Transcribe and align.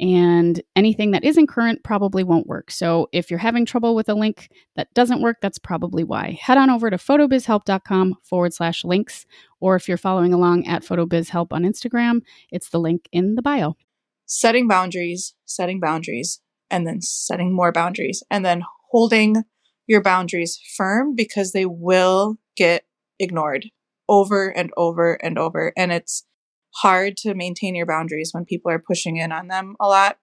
and 0.00 0.60
anything 0.74 1.12
that 1.12 1.24
isn't 1.24 1.46
current 1.46 1.84
probably 1.84 2.24
won't 2.24 2.46
work. 2.46 2.70
So 2.70 3.08
if 3.12 3.30
you're 3.30 3.38
having 3.38 3.64
trouble 3.64 3.94
with 3.94 4.08
a 4.08 4.14
link 4.14 4.48
that 4.76 4.92
doesn't 4.94 5.22
work, 5.22 5.38
that's 5.40 5.58
probably 5.58 6.02
why. 6.02 6.38
Head 6.40 6.58
on 6.58 6.70
over 6.70 6.90
to 6.90 6.96
photobizhelp.com 6.96 8.16
forward 8.22 8.52
slash 8.52 8.84
links, 8.84 9.24
or 9.60 9.76
if 9.76 9.88
you're 9.88 9.96
following 9.96 10.34
along 10.34 10.66
at 10.66 10.82
photobizhelp 10.82 11.52
on 11.52 11.62
Instagram, 11.62 12.22
it's 12.50 12.70
the 12.70 12.80
link 12.80 13.08
in 13.12 13.36
the 13.36 13.42
bio. 13.42 13.76
Setting 14.26 14.66
boundaries, 14.66 15.34
setting 15.44 15.80
boundaries, 15.80 16.40
and 16.70 16.86
then 16.86 17.00
setting 17.00 17.54
more 17.54 17.70
boundaries, 17.70 18.22
and 18.30 18.44
then 18.44 18.62
holding 18.90 19.44
your 19.86 20.02
boundaries 20.02 20.58
firm 20.76 21.14
because 21.14 21.52
they 21.52 21.66
will 21.66 22.36
get 22.56 22.84
ignored 23.18 23.66
over 24.08 24.48
and 24.48 24.70
over 24.76 25.14
and 25.14 25.38
over. 25.38 25.72
And 25.76 25.92
it's 25.92 26.24
hard 26.76 27.16
to 27.18 27.34
maintain 27.34 27.74
your 27.74 27.86
boundaries 27.86 28.30
when 28.32 28.44
people 28.44 28.70
are 28.70 28.78
pushing 28.78 29.16
in 29.16 29.32
on 29.32 29.48
them 29.48 29.76
a 29.80 29.88
lot. 29.88 30.18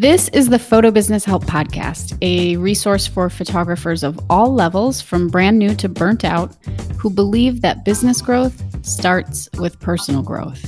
This 0.00 0.28
is 0.28 0.48
the 0.48 0.60
Photo 0.60 0.92
Business 0.92 1.24
Help 1.24 1.44
Podcast, 1.44 2.16
a 2.22 2.56
resource 2.58 3.08
for 3.08 3.28
photographers 3.28 4.04
of 4.04 4.16
all 4.30 4.54
levels, 4.54 5.00
from 5.00 5.26
brand 5.26 5.58
new 5.58 5.74
to 5.74 5.88
burnt 5.88 6.24
out, 6.24 6.54
who 6.98 7.10
believe 7.10 7.62
that 7.62 7.84
business 7.84 8.22
growth 8.22 8.62
starts 8.86 9.48
with 9.58 9.80
personal 9.80 10.22
growth. 10.22 10.64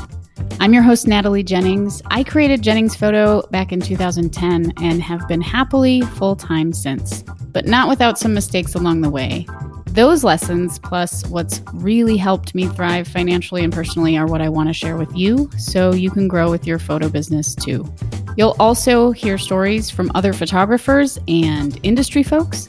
I'm 0.59 0.75
your 0.75 0.83
host, 0.83 1.07
Natalie 1.07 1.45
Jennings. 1.45 2.03
I 2.07 2.25
created 2.25 2.63
Jennings 2.63 2.97
Photo 2.97 3.43
back 3.53 3.71
in 3.71 3.81
2010 3.81 4.73
and 4.83 5.01
have 5.01 5.29
been 5.29 5.41
happily 5.41 6.01
full 6.01 6.35
time 6.35 6.73
since, 6.73 7.23
but 7.53 7.67
not 7.67 7.89
without 7.89 8.19
some 8.19 8.35
mistakes 8.35 8.75
along 8.75 9.03
the 9.03 9.11
way. 9.11 9.47
Those 9.93 10.23
lessons, 10.23 10.79
plus 10.79 11.27
what's 11.27 11.61
really 11.75 12.17
helped 12.17 12.55
me 12.55 12.67
thrive 12.67 13.09
financially 13.09 13.65
and 13.65 13.73
personally, 13.73 14.17
are 14.17 14.27
what 14.27 14.41
I 14.41 14.49
want 14.49 14.69
to 14.69 14.73
share 14.73 14.97
with 14.97 15.15
you 15.17 15.51
so 15.59 15.93
you 15.93 16.13
can 16.13 16.29
grow 16.29 16.49
with 16.49 16.65
your 16.65 16.79
photo 16.79 17.09
business 17.09 17.57
too. 17.57 17.93
You'll 18.37 18.55
also 18.61 19.11
hear 19.11 19.37
stories 19.37 19.91
from 19.91 20.13
other 20.15 20.33
photographers 20.33 21.19
and 21.27 21.79
industry 21.83 22.23
folks, 22.23 22.69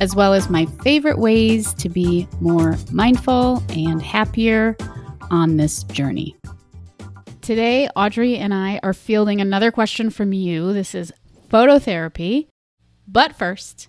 as 0.00 0.16
well 0.16 0.34
as 0.34 0.50
my 0.50 0.66
favorite 0.82 1.18
ways 1.18 1.72
to 1.74 1.88
be 1.88 2.26
more 2.40 2.76
mindful 2.90 3.62
and 3.68 4.02
happier 4.02 4.76
on 5.30 5.56
this 5.56 5.84
journey. 5.84 6.36
Today, 7.42 7.88
Audrey 7.94 8.38
and 8.38 8.52
I 8.52 8.80
are 8.82 8.92
fielding 8.92 9.40
another 9.40 9.70
question 9.70 10.10
from 10.10 10.32
you. 10.32 10.72
This 10.72 10.96
is 10.96 11.12
phototherapy. 11.48 12.48
But 13.06 13.36
first, 13.36 13.88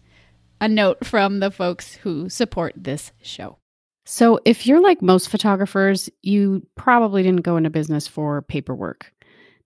a 0.62 0.68
note 0.68 1.06
from 1.06 1.40
the 1.40 1.52
folks 1.52 1.96
who 1.96 2.30
support 2.30 2.74
this 2.76 3.12
show. 3.22 3.58
So, 4.06 4.40
if 4.46 4.66
you're 4.66 4.82
like 4.82 5.02
most 5.02 5.30
photographers, 5.30 6.10
you 6.22 6.66
probably 6.76 7.24
didn't 7.24 7.42
go 7.42 7.58
into 7.58 7.70
business 7.70 8.08
for 8.08 8.42
paperwork. 8.42 9.12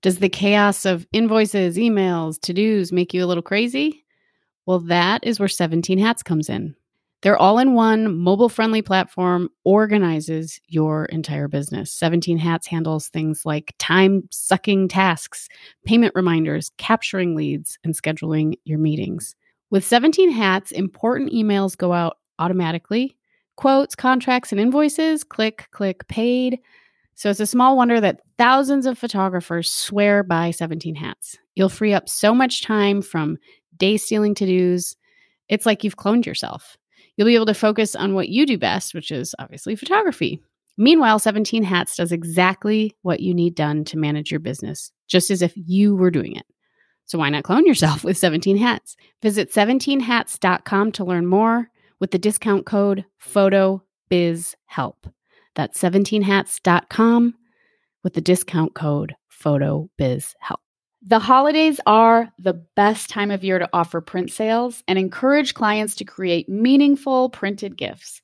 Does 0.01 0.17
the 0.17 0.29
chaos 0.29 0.83
of 0.83 1.05
invoices, 1.13 1.77
emails, 1.77 2.41
to 2.41 2.53
dos 2.53 2.91
make 2.91 3.13
you 3.13 3.23
a 3.23 3.27
little 3.27 3.43
crazy? 3.43 4.03
Well, 4.65 4.79
that 4.79 5.23
is 5.23 5.39
where 5.39 5.47
17 5.47 5.99
Hats 5.99 6.23
comes 6.23 6.49
in. 6.49 6.75
Their 7.21 7.37
all 7.37 7.59
in 7.59 7.75
one 7.75 8.17
mobile 8.17 8.49
friendly 8.49 8.81
platform 8.81 9.49
organizes 9.63 10.59
your 10.67 11.05
entire 11.05 11.47
business. 11.47 11.93
17 11.93 12.39
Hats 12.39 12.65
handles 12.65 13.09
things 13.09 13.43
like 13.45 13.75
time 13.77 14.27
sucking 14.31 14.87
tasks, 14.87 15.47
payment 15.85 16.13
reminders, 16.15 16.71
capturing 16.77 17.35
leads, 17.35 17.77
and 17.83 17.93
scheduling 17.93 18.55
your 18.63 18.79
meetings. 18.79 19.35
With 19.71 19.85
17 19.85 20.31
hats, 20.31 20.71
important 20.71 21.31
emails 21.31 21.77
go 21.77 21.93
out 21.93 22.17
automatically. 22.39 23.15
Quotes, 23.55 23.95
contracts, 23.95 24.51
and 24.51 24.59
invoices 24.59 25.23
click, 25.23 25.69
click, 25.71 26.07
paid. 26.09 26.59
So 27.15 27.29
it's 27.29 27.39
a 27.39 27.45
small 27.45 27.77
wonder 27.77 28.01
that 28.01 28.19
thousands 28.37 28.85
of 28.85 28.97
photographers 28.97 29.71
swear 29.71 30.23
by 30.23 30.51
17 30.51 30.95
hats. 30.95 31.37
You'll 31.55 31.69
free 31.69 31.93
up 31.93 32.09
so 32.09 32.35
much 32.35 32.63
time 32.63 33.01
from 33.01 33.37
day 33.77 33.95
stealing 33.95 34.35
to 34.35 34.45
dos. 34.45 34.95
It's 35.47 35.65
like 35.65 35.83
you've 35.83 35.97
cloned 35.97 36.25
yourself. 36.25 36.77
You'll 37.15 37.27
be 37.27 37.35
able 37.35 37.45
to 37.45 37.53
focus 37.53 37.95
on 37.95 38.13
what 38.13 38.29
you 38.29 38.45
do 38.45 38.57
best, 38.57 38.93
which 38.93 39.09
is 39.09 39.33
obviously 39.39 39.75
photography. 39.75 40.41
Meanwhile, 40.77 41.19
17 41.19 41.63
Hats 41.63 41.95
does 41.95 42.11
exactly 42.11 42.95
what 43.03 43.19
you 43.19 43.33
need 43.33 43.55
done 43.55 43.83
to 43.85 43.97
manage 43.97 44.31
your 44.31 44.39
business, 44.39 44.91
just 45.07 45.29
as 45.29 45.41
if 45.41 45.53
you 45.55 45.95
were 45.95 46.11
doing 46.11 46.35
it. 46.35 46.45
So 47.05 47.17
why 47.17 47.29
not 47.29 47.43
clone 47.43 47.65
yourself 47.65 48.03
with 48.03 48.17
17 48.17 48.57
hats? 48.57 48.95
Visit 49.21 49.51
17hats.com 49.51 50.91
to 50.93 51.03
learn 51.03 51.25
more 51.25 51.69
with 51.99 52.11
the 52.11 52.17
discount 52.17 52.65
code 52.65 53.05
PHOTOBIZHELP. 53.23 54.95
That's 55.55 55.81
17hats.com 55.81 57.35
with 58.03 58.13
the 58.13 58.21
discount 58.21 58.73
code 58.73 59.15
PHOTOBIZHELP. 59.43 60.59
The 61.03 61.19
holidays 61.19 61.79
are 61.87 62.31
the 62.37 62.63
best 62.75 63.09
time 63.09 63.31
of 63.31 63.43
year 63.43 63.57
to 63.57 63.69
offer 63.73 64.01
print 64.01 64.31
sales 64.31 64.83
and 64.87 64.99
encourage 64.99 65.55
clients 65.55 65.95
to 65.95 66.05
create 66.05 66.47
meaningful 66.47 67.29
printed 67.29 67.75
gifts. 67.75 68.21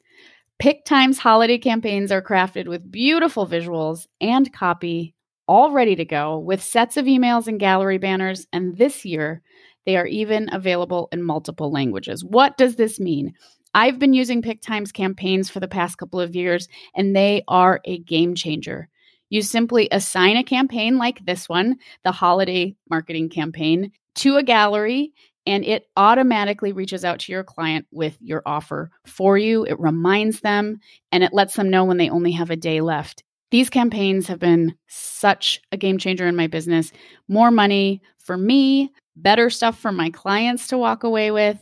Pic-Time's 0.59 1.18
holiday 1.18 1.58
campaigns 1.58 2.12
are 2.12 2.22
crafted 2.22 2.68
with 2.68 2.92
beautiful 2.92 3.48
visuals 3.48 4.06
and 4.22 4.54
copy 4.54 5.16
all 5.47 5.72
ready 5.72 5.96
to 5.96 6.06
go 6.06 6.38
with 6.38 6.62
sets 6.62 6.97
of 6.97 7.06
emails 7.06 7.47
and 7.47 7.59
gallery 7.59 7.97
banners. 7.97 8.47
And 8.52 8.78
this 8.78 9.06
year, 9.06 9.41
they 9.85 9.97
are 9.97 10.08
even 10.08 10.50
available 10.52 11.08
in 11.12 11.24
multiple 11.24 11.72
languages. 11.72 12.24
What 12.24 12.58
does 12.58 12.75
this 12.75 13.00
mean? 13.00 13.34
I've 13.74 14.00
been 14.00 14.13
using 14.13 14.41
Pic-Time's 14.41 14.91
campaigns 14.91 15.50
for 15.50 15.59
the 15.59 15.68
past 15.68 15.97
couple 15.97 16.19
of 16.19 16.35
years, 16.35 16.68
and 16.96 17.16
they 17.16 17.44
are 17.47 17.80
a 17.85 18.00
game 18.00 18.35
changer. 18.35 18.90
You 19.30 19.41
simply 19.41 19.88
assign 19.91 20.38
a 20.38 20.44
campaign 20.44 20.97
like 20.97 21.25
this 21.25 21.47
one, 21.47 21.78
the 22.03 22.12
holiday 22.12 22.75
marketing 22.90 23.29
campaign, 23.29 23.91
to 24.16 24.38
a 24.38 24.44
gallery, 24.44 25.14
and 25.46 25.64
it 25.64 25.85
automatically 25.96 26.72
reaches 26.74 27.06
out 27.06 27.19
to 27.19 27.31
your 27.31 27.44
client 27.44 27.85
with 27.91 28.18
your 28.19 28.41
offer 28.46 28.90
for 29.06 29.38
you. 29.38 29.64
It 29.66 29.79
reminds 29.79 30.41
them 30.41 30.79
and 31.12 31.24
it 31.24 31.34
lets 31.34 31.56
them 31.56 31.69
know 31.69 31.85
when 31.85 31.97
they 31.97 32.09
only 32.09 32.31
have 32.31 32.50
a 32.50 32.56
day 32.56 32.81
left. 32.81 33.24
These 33.50 33.69
campaigns 33.69 34.28
have 34.28 34.40
been 34.40 34.75
such 34.88 35.62
a 35.72 35.78
game 35.78 35.97
changer 35.97 36.28
in 36.28 36.35
my 36.35 36.47
business. 36.47 36.91
More 37.28 37.52
money 37.52 38.02
for 38.18 38.38
me, 38.38 38.91
better 39.16 39.50
stuff 39.50 39.80
for 39.80 39.91
my 39.91 40.09
clients 40.09 40.68
to 40.68 40.78
walk 40.78 41.03
away 41.03 41.31
with. 41.31 41.58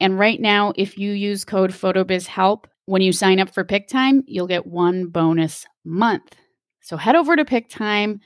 And 0.00 0.18
right 0.18 0.40
now, 0.40 0.72
if 0.76 0.98
you 0.98 1.12
use 1.12 1.44
code 1.44 1.70
PHOTOBIZHELP 1.70 2.64
when 2.86 3.02
you 3.02 3.12
sign 3.12 3.38
up 3.38 3.50
for 3.50 3.64
Pic-Time, 3.64 4.24
you'll 4.26 4.46
get 4.46 4.66
one 4.66 5.06
bonus 5.06 5.66
month. 5.84 6.34
So 6.80 6.96
head 6.96 7.16
over 7.16 7.36
to 7.36 7.44
Pic-Time, 7.44 8.20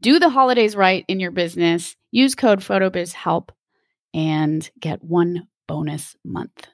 do 0.00 0.18
the 0.18 0.30
holidays 0.30 0.76
right 0.76 1.04
in 1.08 1.18
your 1.18 1.32
business, 1.32 1.96
use 2.12 2.34
code 2.34 2.60
PHOTOBIZHELP, 2.60 3.50
and 4.14 4.70
get 4.80 5.02
one 5.02 5.48
bonus 5.66 6.16
month. 6.24 6.68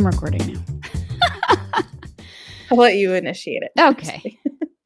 I'm 0.00 0.06
recording 0.06 0.54
now. 0.54 0.62
I'll 2.70 2.78
let 2.78 2.94
you 2.94 3.12
initiate 3.12 3.62
it. 3.62 3.70
Okay. 3.78 4.40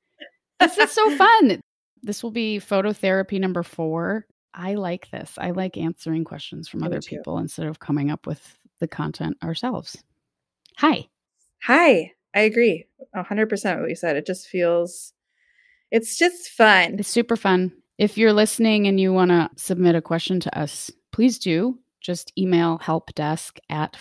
this 0.59 0.77
is 0.77 0.91
so 0.91 1.17
fun. 1.17 1.61
This 2.03 2.25
will 2.25 2.33
be 2.33 2.59
phototherapy 2.59 3.39
number 3.39 3.63
four. 3.63 4.27
I 4.53 4.75
like 4.75 5.09
this. 5.13 5.35
I 5.39 5.53
like 5.53 5.77
answering 5.77 6.25
questions 6.25 6.67
from 6.67 6.83
other 6.83 7.01
people 7.01 7.39
instead 7.39 7.69
of 7.69 7.79
coming 7.79 8.11
up 8.11 8.27
with 8.27 8.59
the 8.81 8.89
content 8.89 9.37
ourselves. 9.41 10.03
Hi. 10.79 11.07
Hi. 11.63 12.11
I 12.35 12.41
agree 12.41 12.85
100% 13.15 13.81
what 13.81 13.89
you 13.89 13.95
said. 13.95 14.17
It 14.17 14.27
just 14.27 14.49
feels, 14.49 15.13
it's 15.93 16.19
just 16.19 16.49
fun. 16.49 16.97
It's 16.99 17.09
super 17.09 17.37
fun. 17.37 17.71
If 17.99 18.19
you're 18.19 18.33
listening 18.33 18.89
and 18.89 18.99
you 18.99 19.13
want 19.13 19.31
to 19.31 19.49
submit 19.55 19.95
a 19.95 20.03
question 20.03 20.41
to 20.41 20.59
us, 20.59 20.91
please 21.13 21.39
do 21.39 21.79
just 22.05 22.33
email 22.37 22.79
helpdesk 22.81 23.59
at 23.71 23.97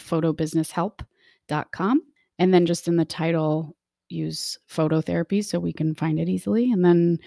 photobusinesshelp.com. 1.50 2.02
And 2.40 2.54
then 2.54 2.66
just 2.66 2.88
in 2.88 2.98
the 2.98 3.06
title, 3.06 3.76
use 4.10 4.58
phototherapy 4.70 5.44
so 5.44 5.60
we 5.60 5.74
can 5.74 5.96
find 5.96 6.20
it 6.20 6.30
easily. 6.30 6.72
And 6.72 6.84
then 6.84 7.20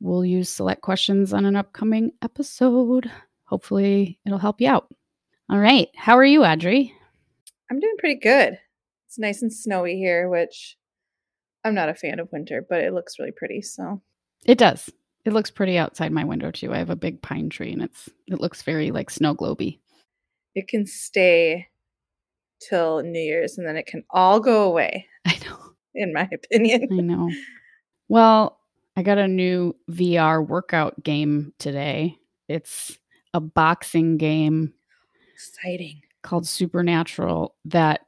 we'll 0.00 0.24
use 0.24 0.48
select 0.48 0.82
questions 0.82 1.32
on 1.32 1.44
an 1.44 1.56
upcoming 1.56 2.12
episode. 2.22 3.10
Hopefully, 3.44 4.18
it'll 4.26 4.38
help 4.38 4.60
you 4.60 4.68
out. 4.68 4.88
All 5.50 5.58
right. 5.58 5.88
How 5.96 6.16
are 6.16 6.24
you, 6.24 6.44
Audrey? 6.44 6.94
I'm 7.70 7.80
doing 7.80 7.96
pretty 7.98 8.20
good. 8.20 8.58
It's 9.06 9.18
nice 9.18 9.42
and 9.42 9.52
snowy 9.52 9.96
here, 9.96 10.28
which 10.28 10.76
I'm 11.64 11.74
not 11.74 11.88
a 11.88 11.94
fan 11.94 12.18
of 12.18 12.28
winter, 12.32 12.64
but 12.68 12.80
it 12.82 12.92
looks 12.92 13.18
really 13.18 13.32
pretty. 13.32 13.62
So 13.62 14.02
it 14.44 14.58
does. 14.58 14.90
It 15.24 15.32
looks 15.32 15.50
pretty 15.50 15.78
outside 15.78 16.12
my 16.12 16.24
window 16.24 16.50
too. 16.50 16.72
I 16.72 16.78
have 16.78 16.90
a 16.90 16.96
big 16.96 17.22
pine 17.22 17.48
tree 17.48 17.72
and 17.72 17.82
it's 17.82 18.10
it 18.26 18.40
looks 18.40 18.62
very 18.62 18.90
like 18.90 19.08
snow 19.08 19.34
globy. 19.34 19.78
it 20.54 20.68
can 20.68 20.86
stay 20.86 21.68
till 22.68 23.02
New 23.02 23.20
Year's 23.20 23.58
and 23.58 23.66
then 23.66 23.76
it 23.76 23.86
can 23.86 24.04
all 24.10 24.40
go 24.40 24.64
away, 24.64 25.06
I 25.26 25.38
know. 25.46 25.58
in 25.94 26.12
my 26.12 26.28
opinion. 26.32 26.88
I 26.92 26.96
know. 27.00 27.30
Well, 28.08 28.58
I 28.96 29.02
got 29.02 29.16
a 29.18 29.26
new 29.26 29.74
VR 29.90 30.46
workout 30.46 31.02
game 31.02 31.52
today. 31.58 32.18
It's 32.48 32.98
a 33.32 33.40
boxing 33.40 34.18
game 34.18 34.74
Exciting. 35.32 36.02
called 36.22 36.46
Supernatural 36.46 37.54
that 37.64 38.02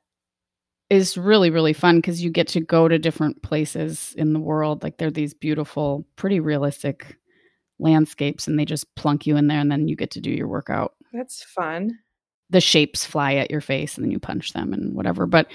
is 0.91 1.17
really 1.17 1.50
really 1.50 1.73
fun 1.73 1.97
because 1.97 2.23
you 2.23 2.31
get 2.31 2.47
to 2.49 2.61
go 2.61 2.87
to 2.88 2.99
different 2.99 3.43
places 3.43 4.14
in 4.19 4.32
the 4.35 4.38
world 4.38 4.82
like 4.85 4.99
they're 4.99 5.11
these 5.11 5.35
beautiful 5.35 6.06
pretty 6.14 6.38
realistic 6.41 7.17
landscapes 7.81 8.47
and 8.47 8.59
they 8.59 8.64
just 8.64 8.94
plunk 8.94 9.26
you 9.26 9.37
in 9.37 9.49
there 9.49 9.59
and 9.61 9.73
then 9.73 9.88
you 9.88 9.97
get 9.97 10.11
to 10.12 10.20
do 10.20 10.31
your 10.31 10.47
workout 10.47 10.94
That's 11.12 11.43
fun. 11.43 11.99
The 12.50 12.60
shapes 12.60 13.04
fly 13.04 13.34
at 13.34 13.50
your 13.50 13.60
face 13.60 13.96
and 13.96 14.04
then 14.04 14.10
you 14.10 14.19
punch 14.19 14.52
them 14.52 14.72
and 14.72 14.94
whatever 14.94 15.26
but 15.26 15.48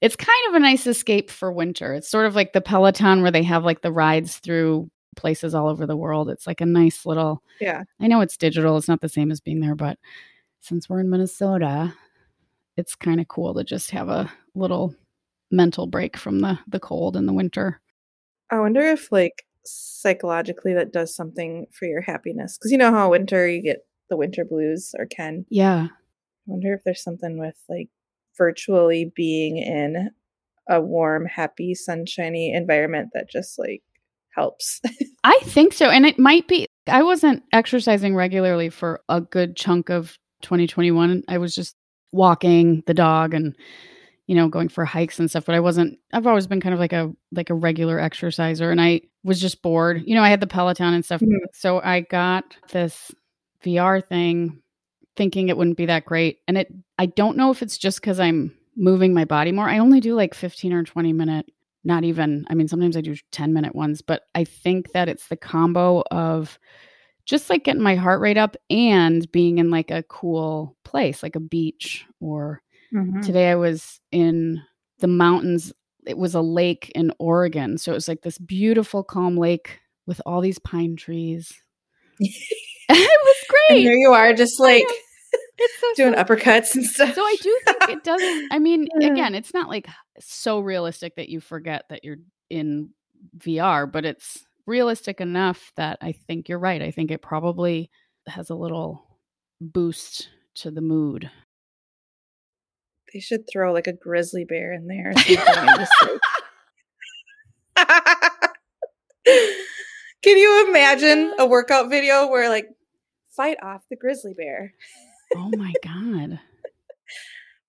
it's 0.00 0.16
kind 0.16 0.48
of 0.48 0.54
a 0.54 0.60
nice 0.60 0.86
escape 0.86 1.30
for 1.30 1.50
winter 1.50 1.94
it's 1.94 2.08
sort 2.08 2.26
of 2.26 2.34
like 2.34 2.52
the 2.52 2.60
peloton 2.60 3.22
where 3.22 3.30
they 3.30 3.42
have 3.42 3.64
like 3.64 3.82
the 3.82 3.92
rides 3.92 4.38
through 4.38 4.88
places 5.16 5.54
all 5.54 5.66
over 5.68 5.86
the 5.86 5.96
world 5.96 6.28
it's 6.28 6.46
like 6.46 6.60
a 6.60 6.66
nice 6.66 7.06
little 7.06 7.42
Yeah. 7.60 7.84
I 8.00 8.06
know 8.06 8.20
it's 8.20 8.36
digital, 8.36 8.76
it's 8.76 8.86
not 8.88 9.00
the 9.00 9.08
same 9.08 9.30
as 9.30 9.40
being 9.40 9.60
there, 9.60 9.74
but 9.74 9.98
since 10.60 10.88
we're 10.88 11.00
in 11.00 11.08
Minnesota, 11.08 11.94
it's 12.76 12.94
kind 12.94 13.20
of 13.20 13.28
cool 13.28 13.54
to 13.54 13.64
just 13.64 13.90
have 13.92 14.08
a 14.08 14.30
little 14.54 14.94
mental 15.50 15.86
break 15.86 16.16
from 16.16 16.40
the 16.40 16.58
the 16.68 16.80
cold 16.80 17.16
and 17.16 17.26
the 17.26 17.32
winter. 17.32 17.80
I 18.50 18.58
wonder 18.60 18.80
if 18.82 19.10
like 19.10 19.46
psychologically 19.64 20.74
that 20.74 20.92
does 20.92 21.14
something 21.14 21.66
for 21.72 21.86
your 21.86 22.00
happiness. 22.02 22.58
Because 22.58 22.72
you 22.72 22.78
know 22.78 22.90
how 22.90 23.10
winter 23.10 23.48
you 23.48 23.62
get 23.62 23.86
the 24.10 24.16
winter 24.16 24.44
blues 24.44 24.94
or 24.98 25.06
can. 25.06 25.46
Yeah. 25.48 25.88
I 26.46 26.52
wonder 26.52 26.74
if 26.74 26.82
there's 26.84 27.02
something 27.02 27.38
with 27.38 27.56
like 27.68 27.88
virtually 28.36 29.12
being 29.14 29.56
in 29.58 30.10
a 30.68 30.80
warm, 30.80 31.26
happy, 31.26 31.74
sunshiny 31.74 32.52
environment 32.52 33.10
that 33.14 33.30
just 33.30 33.58
like 33.58 33.82
helps. 34.34 34.80
I 35.24 35.38
think 35.44 35.72
so. 35.72 35.88
And 35.90 36.06
it 36.06 36.18
might 36.18 36.46
be 36.48 36.66
I 36.86 37.02
wasn't 37.02 37.42
exercising 37.52 38.14
regularly 38.14 38.68
for 38.68 39.00
a 39.08 39.20
good 39.20 39.56
chunk 39.56 39.88
of 39.90 40.16
2021. 40.42 41.24
I 41.28 41.38
was 41.38 41.54
just 41.54 41.74
walking 42.12 42.82
the 42.86 42.94
dog 42.94 43.34
and 43.34 43.54
you 44.26 44.34
know 44.34 44.48
going 44.48 44.68
for 44.68 44.84
hikes 44.84 45.18
and 45.18 45.28
stuff 45.28 45.44
but 45.44 45.54
i 45.54 45.60
wasn't 45.60 45.98
i've 46.12 46.26
always 46.26 46.46
been 46.46 46.60
kind 46.60 46.72
of 46.72 46.78
like 46.80 46.92
a 46.92 47.12
like 47.32 47.50
a 47.50 47.54
regular 47.54 47.98
exerciser 47.98 48.70
and 48.70 48.80
i 48.80 49.00
was 49.22 49.40
just 49.40 49.60
bored 49.60 50.02
you 50.06 50.14
know 50.14 50.22
i 50.22 50.28
had 50.30 50.40
the 50.40 50.46
peloton 50.46 50.94
and 50.94 51.04
stuff 51.04 51.20
Mhm. 51.20 51.36
so 51.52 51.80
i 51.82 52.00
got 52.00 52.56
this 52.72 53.12
vr 53.64 54.02
thing 54.06 54.62
thinking 55.16 55.48
it 55.48 55.56
wouldn't 55.56 55.76
be 55.76 55.86
that 55.86 56.04
great. 56.04 56.38
And 56.46 56.58
it 56.58 56.72
i 56.98 57.06
don't 57.06 57.36
know 57.36 57.50
if 57.50 57.62
it's 57.62 57.78
just 57.78 58.00
because 58.00 58.20
i'm 58.20 58.56
moving 58.76 59.14
my 59.14 59.24
body 59.24 59.52
more. 59.52 59.68
I 59.68 59.78
only 59.78 60.00
do 60.00 60.14
like 60.14 60.34
15 60.34 60.72
or 60.72 60.82
20 60.84 61.12
minute 61.12 61.46
not 61.84 62.02
even 62.04 62.44
i 62.50 62.54
mean 62.54 62.66
sometimes 62.68 62.96
i 62.96 63.00
do 63.00 63.14
10 63.30 63.52
minute 63.52 63.74
ones 63.74 64.02
but 64.02 64.22
i 64.34 64.42
think 64.42 64.90
that 64.92 65.08
it's 65.08 65.28
the 65.28 65.36
combo 65.36 66.02
of 66.10 66.58
just 67.24 67.48
like 67.48 67.62
getting 67.64 67.80
my 67.82 67.94
heart 67.94 68.20
rate 68.20 68.36
up 68.36 68.56
and 68.70 69.30
being 69.30 69.58
in 69.58 69.70
like 69.70 69.90
a 69.92 70.02
cool 70.04 70.76
place 70.84 71.22
like 71.22 71.36
a 71.36 71.40
beach 71.40 72.04
or 72.20 72.60
Mhm. 72.92 73.22
today 73.24 73.50
i 73.50 73.54
was 73.54 74.00
in 74.12 74.60
the 74.98 75.06
mountains. 75.08 75.72
It 76.06 76.18
was 76.18 76.34
a 76.34 76.40
lake 76.40 76.90
in 76.94 77.12
oregon 77.18 77.78
so 77.78 77.92
it 77.92 77.94
was 77.94 78.08
like 78.08 78.22
this 78.22 78.38
beautiful 78.38 79.02
calm 79.04 79.36
lake 79.36 79.78
with 80.06 80.20
all 80.26 80.40
these 80.40 80.58
pine 80.58 80.96
trees. 80.96 81.52
It 82.88 83.20
was 83.24 83.36
And 83.68 83.78
great. 83.78 83.82
here 83.82 83.96
you 83.96 84.12
are, 84.12 84.32
just 84.32 84.60
like 84.60 84.86
it's 85.58 85.80
so 85.80 85.86
doing 85.96 86.12
silly. 86.14 86.24
uppercuts 86.24 86.74
and 86.74 86.84
stuff. 86.84 87.14
so 87.14 87.22
i 87.22 87.36
do 87.40 87.58
think 87.64 87.88
it 87.90 88.04
doesn't 88.04 88.48
i 88.52 88.58
mean 88.58 88.86
again 89.02 89.34
it's 89.34 89.54
not 89.54 89.68
like 89.68 89.86
so 90.20 90.60
realistic 90.60 91.14
that 91.16 91.28
you 91.28 91.40
forget 91.40 91.84
that 91.90 92.04
you're 92.04 92.18
in 92.50 92.90
vr 93.38 93.90
but 93.90 94.04
it's 94.04 94.44
realistic 94.66 95.20
enough 95.20 95.72
that 95.76 95.98
i 96.02 96.12
think 96.12 96.48
you're 96.48 96.58
right 96.58 96.82
i 96.82 96.90
think 96.90 97.10
it 97.10 97.22
probably 97.22 97.90
has 98.26 98.50
a 98.50 98.54
little 98.54 99.06
boost 99.60 100.28
to 100.54 100.70
the 100.70 100.80
mood 100.82 101.30
They 103.14 103.20
should 103.20 103.44
throw 103.50 103.72
like 103.72 103.86
a 103.86 103.92
grizzly 103.92 104.44
bear 104.44 104.72
in 104.72 104.86
there. 104.88 105.10
Or 105.10 105.12
something 105.14 105.38
and 105.38 105.78
just, 105.78 105.92
like- 106.02 106.20
Can 110.22 110.36
you 110.38 110.66
imagine 110.68 111.34
a 111.38 111.46
workout 111.46 111.88
video 111.88 112.26
where 112.28 112.48
like 112.48 112.66
fight 113.36 113.58
off 113.62 113.82
the 113.90 113.96
grizzly 113.96 114.34
bear, 114.34 114.72
oh 115.34 115.50
my 115.56 115.72
god 115.82 116.38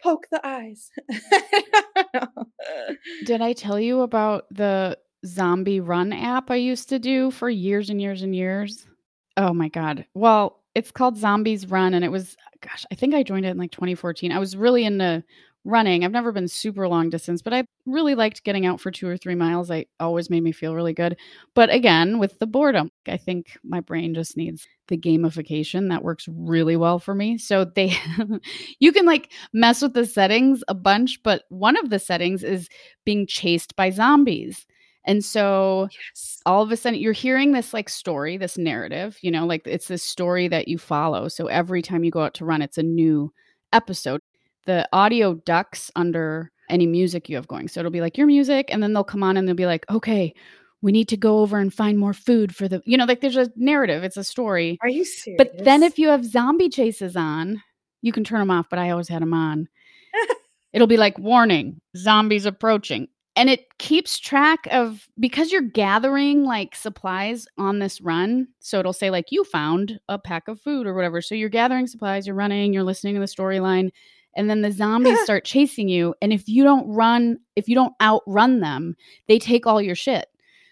poke 0.07 0.27
the 0.31 0.45
eyes? 0.45 0.89
Did 3.25 3.41
I 3.41 3.53
tell 3.53 3.79
you 3.79 4.01
about 4.01 4.45
the 4.51 4.97
zombie 5.25 5.79
run 5.79 6.13
app 6.13 6.51
I 6.51 6.55
used 6.55 6.89
to 6.89 6.99
do 6.99 7.31
for 7.31 7.49
years 7.49 7.89
and 7.89 8.01
years 8.01 8.21
and 8.21 8.35
years? 8.35 8.87
Oh 9.35 9.53
my 9.53 9.69
God. 9.69 10.05
Well, 10.13 10.63
it's 10.75 10.91
called 10.91 11.17
Zombies 11.17 11.67
Run, 11.67 11.93
and 11.93 12.05
it 12.05 12.11
was, 12.11 12.37
gosh, 12.61 12.85
I 12.91 12.95
think 12.95 13.15
I 13.15 13.23
joined 13.23 13.45
it 13.45 13.49
in 13.49 13.57
like 13.57 13.71
2014. 13.71 14.31
I 14.31 14.39
was 14.39 14.55
really 14.55 14.85
into 14.85 15.23
running. 15.65 16.05
I've 16.05 16.11
never 16.11 16.31
been 16.31 16.47
super 16.47 16.87
long 16.87 17.09
distance, 17.09 17.41
but 17.41 17.53
I 17.53 17.65
really 17.85 18.15
liked 18.15 18.43
getting 18.43 18.65
out 18.65 18.79
for 18.79 18.91
two 18.91 19.07
or 19.07 19.17
three 19.17 19.35
miles. 19.35 19.69
I 19.69 19.85
always 19.99 20.29
made 20.29 20.43
me 20.43 20.51
feel 20.51 20.75
really 20.75 20.93
good. 20.93 21.17
But 21.55 21.73
again, 21.73 22.19
with 22.19 22.39
the 22.39 22.47
boredom, 22.47 22.91
I 23.07 23.17
think 23.17 23.57
my 23.63 23.79
brain 23.79 24.13
just 24.13 24.37
needs 24.37 24.67
the 24.87 24.97
gamification 24.97 25.89
that 25.89 26.03
works 26.03 26.27
really 26.29 26.75
well 26.75 26.99
for 26.99 27.15
me. 27.15 27.37
So 27.37 27.65
they, 27.65 27.95
you 28.79 28.91
can 28.91 29.05
like 29.05 29.31
mess 29.53 29.81
with 29.81 29.93
the 29.93 30.05
settings 30.05 30.63
a 30.67 30.73
bunch, 30.73 31.21
but 31.23 31.43
one 31.49 31.77
of 31.77 31.89
the 31.89 31.99
settings 31.99 32.43
is 32.43 32.69
being 33.05 33.27
chased 33.27 33.75
by 33.75 33.89
zombies. 33.89 34.65
And 35.05 35.23
so 35.23 35.87
yes. 35.91 36.39
all 36.45 36.61
of 36.61 36.71
a 36.71 36.77
sudden 36.77 36.99
you're 36.99 37.13
hearing 37.13 37.53
this 37.53 37.73
like 37.73 37.89
story, 37.89 38.37
this 38.37 38.57
narrative, 38.57 39.17
you 39.21 39.31
know, 39.31 39.45
like 39.45 39.61
it's 39.65 39.87
this 39.87 40.03
story 40.03 40.47
that 40.49 40.67
you 40.67 40.77
follow. 40.77 41.29
So 41.29 41.47
every 41.47 41.81
time 41.81 42.03
you 42.03 42.11
go 42.11 42.21
out 42.21 42.33
to 42.35 42.45
run, 42.45 42.61
it's 42.61 42.77
a 42.77 42.83
new 42.83 43.31
episode. 43.71 44.21
The 44.65 44.87
audio 44.91 45.35
ducks 45.35 45.89
under 45.95 46.51
any 46.69 46.85
music 46.85 47.29
you 47.29 47.35
have 47.37 47.47
going. 47.47 47.67
So 47.67 47.79
it'll 47.79 47.91
be 47.91 48.01
like 48.01 48.17
your 48.17 48.27
music, 48.27 48.67
and 48.69 48.83
then 48.83 48.93
they'll 48.93 49.03
come 49.03 49.23
on 49.23 49.37
and 49.37 49.47
they'll 49.47 49.55
be 49.55 49.65
like, 49.65 49.89
okay, 49.89 50.33
we 50.81 50.91
need 50.91 51.07
to 51.09 51.17
go 51.17 51.39
over 51.39 51.57
and 51.57 51.73
find 51.73 51.97
more 51.97 52.13
food 52.13 52.55
for 52.55 52.67
the, 52.67 52.81
you 52.85 52.97
know, 52.97 53.05
like 53.05 53.21
there's 53.21 53.37
a 53.37 53.51
narrative, 53.55 54.03
it's 54.03 54.17
a 54.17 54.23
story. 54.23 54.77
Are 54.81 54.89
you 54.89 55.05
serious? 55.05 55.37
But 55.37 55.63
then 55.63 55.83
if 55.83 55.97
you 55.97 56.09
have 56.09 56.25
zombie 56.25 56.69
chases 56.69 57.15
on, 57.15 57.61
you 58.01 58.11
can 58.11 58.23
turn 58.23 58.39
them 58.39 58.51
off, 58.51 58.67
but 58.69 58.79
I 58.79 58.91
always 58.91 59.07
had 59.07 59.21
them 59.21 59.33
on. 59.33 59.67
It'll 60.73 60.87
be 60.87 60.97
like 60.97 61.17
warning, 61.17 61.81
zombies 61.95 62.45
approaching. 62.45 63.07
And 63.35 63.51
it 63.51 63.65
keeps 63.77 64.17
track 64.17 64.67
of 64.71 65.07
because 65.19 65.51
you're 65.51 65.61
gathering 65.61 66.43
like 66.43 66.75
supplies 66.75 67.45
on 67.59 67.77
this 67.77 68.01
run. 68.01 68.47
So 68.59 68.79
it'll 68.79 68.93
say 68.93 69.11
like 69.11 69.31
you 69.31 69.43
found 69.43 69.99
a 70.09 70.17
pack 70.17 70.47
of 70.47 70.59
food 70.59 70.87
or 70.87 70.95
whatever. 70.95 71.21
So 71.21 71.35
you're 71.35 71.47
gathering 71.47 71.85
supplies, 71.85 72.25
you're 72.25 72.35
running, 72.35 72.73
you're 72.73 72.81
listening 72.81 73.13
to 73.13 73.19
the 73.19 73.27
storyline, 73.27 73.91
and 74.35 74.49
then 74.49 74.63
the 74.63 74.71
zombies 74.71 75.19
start 75.23 75.45
chasing 75.45 75.87
you. 75.87 76.15
And 76.19 76.33
if 76.33 76.49
you 76.49 76.63
don't 76.63 76.87
run, 76.87 77.37
if 77.55 77.69
you 77.69 77.75
don't 77.75 77.93
outrun 78.01 78.59
them, 78.59 78.95
they 79.27 79.37
take 79.37 79.67
all 79.67 79.81
your 79.81 79.95
shit. 79.95 80.27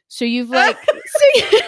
So 0.07 0.25
you've 0.25 0.49
like 0.51 0.77
so 0.77 1.59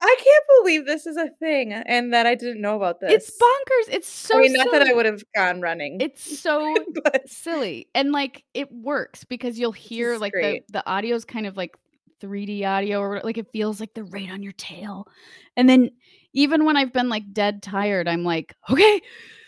I 0.00 0.16
can't 0.16 0.44
believe 0.60 0.86
this 0.86 1.06
is 1.06 1.16
a 1.16 1.28
thing 1.40 1.72
uh, 1.72 1.82
and 1.86 2.12
that 2.14 2.24
I 2.26 2.34
didn't 2.34 2.60
know 2.60 2.76
about 2.76 3.00
this. 3.00 3.12
it's 3.12 3.30
bonkers. 3.30 3.94
It's 3.94 4.08
so 4.08 4.38
I 4.38 4.42
mean, 4.42 4.52
not 4.52 4.70
that 4.70 4.82
I 4.82 4.92
would 4.92 5.06
have 5.06 5.22
gone 5.34 5.60
running. 5.60 6.00
It's 6.00 6.40
so 6.40 6.76
but 7.04 7.28
silly 7.28 7.88
and 7.94 8.12
like 8.12 8.44
it 8.54 8.72
works 8.72 9.24
because 9.24 9.58
you'll 9.58 9.72
hear 9.72 10.14
is 10.14 10.20
like 10.20 10.32
the 10.32 10.40
great. 10.40 10.72
the 10.72 10.88
audio's 10.88 11.24
kind 11.24 11.46
of 11.46 11.56
like 11.56 11.76
3D 12.20 12.64
audio 12.64 13.00
or 13.00 13.20
like 13.24 13.38
it 13.38 13.50
feels 13.52 13.80
like 13.80 13.94
they're 13.94 14.04
right 14.04 14.30
on 14.30 14.42
your 14.42 14.52
tail. 14.52 15.08
And 15.56 15.68
then 15.68 15.90
even 16.32 16.64
when 16.64 16.76
I've 16.76 16.92
been 16.92 17.08
like 17.08 17.32
dead 17.32 17.62
tired, 17.62 18.08
I'm 18.08 18.24
like, 18.24 18.54
okay, 18.70 19.00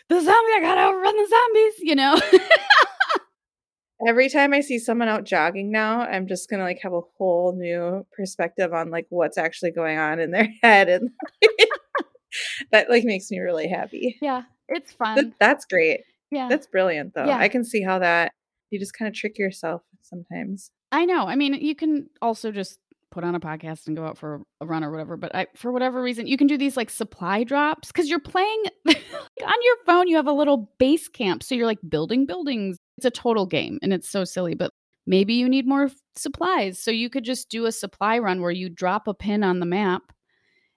the 0.09 0.15
zombie, 0.15 0.51
I 0.55 0.59
gotta 0.61 0.81
outrun 0.81 1.15
the 1.15 1.27
zombies, 1.29 1.73
you 1.79 1.95
know? 1.95 2.19
every 4.07 4.29
time 4.29 4.53
I 4.53 4.61
see 4.61 4.79
someone 4.79 5.07
out 5.07 5.23
jogging 5.25 5.71
now, 5.71 6.01
I'm 6.01 6.27
just 6.27 6.49
gonna 6.49 6.63
like 6.63 6.79
have 6.83 6.93
a 6.93 7.01
whole 7.17 7.55
new 7.57 8.05
perspective 8.15 8.73
on 8.73 8.89
like 8.89 9.07
what's 9.09 9.37
actually 9.37 9.71
going 9.71 9.97
on 9.97 10.19
in 10.19 10.31
their 10.31 10.47
head, 10.63 10.89
and 10.89 11.09
that 12.71 12.89
like 12.89 13.03
makes 13.03 13.29
me 13.31 13.39
really 13.39 13.67
happy. 13.67 14.17
yeah, 14.21 14.43
it's 14.67 14.93
fun. 14.93 15.33
that's 15.39 15.65
great. 15.65 16.01
Yeah. 16.31 16.47
That's 16.49 16.65
brilliant, 16.65 17.13
though. 17.13 17.25
Yeah. 17.25 17.37
I 17.37 17.49
can 17.49 17.63
see 17.65 17.83
how 17.83 17.99
that 17.99 18.31
you 18.69 18.79
just 18.79 18.93
kind 18.93 19.09
of 19.09 19.13
trick 19.13 19.37
yourself 19.37 19.81
sometimes. 20.01 20.71
I 20.91 21.05
know. 21.05 21.25
I 21.27 21.35
mean, 21.35 21.53
you 21.55 21.75
can 21.75 22.09
also 22.21 22.51
just 22.51 22.79
put 23.11 23.25
on 23.25 23.35
a 23.35 23.39
podcast 23.39 23.87
and 23.87 23.97
go 23.97 24.05
out 24.05 24.17
for 24.17 24.41
a 24.61 24.65
run 24.65 24.83
or 24.83 24.89
whatever. 24.89 25.17
But 25.17 25.35
I, 25.35 25.47
for 25.55 25.71
whatever 25.71 26.01
reason, 26.01 26.27
you 26.27 26.37
can 26.37 26.47
do 26.47 26.57
these 26.57 26.77
like 26.77 26.89
supply 26.89 27.43
drops 27.43 27.89
because 27.89 28.09
you're 28.09 28.19
playing 28.19 28.63
on 28.87 28.95
your 29.63 29.75
phone. 29.85 30.07
You 30.07 30.15
have 30.15 30.27
a 30.27 30.31
little 30.33 30.71
base 30.79 31.09
camp, 31.09 31.43
so 31.43 31.53
you're 31.53 31.65
like 31.65 31.79
building 31.87 32.25
buildings. 32.25 32.77
It's 33.01 33.17
a 33.17 33.21
total 33.21 33.47
game, 33.47 33.79
and 33.81 33.91
it's 33.91 34.07
so 34.07 34.23
silly. 34.23 34.53
But 34.53 34.71
maybe 35.07 35.33
you 35.33 35.49
need 35.49 35.67
more 35.67 35.89
supplies, 36.15 36.77
so 36.77 36.91
you 36.91 37.09
could 37.09 37.23
just 37.23 37.49
do 37.49 37.65
a 37.65 37.71
supply 37.71 38.19
run 38.19 38.41
where 38.41 38.51
you 38.51 38.69
drop 38.69 39.07
a 39.07 39.13
pin 39.15 39.43
on 39.43 39.59
the 39.59 39.65
map, 39.65 40.03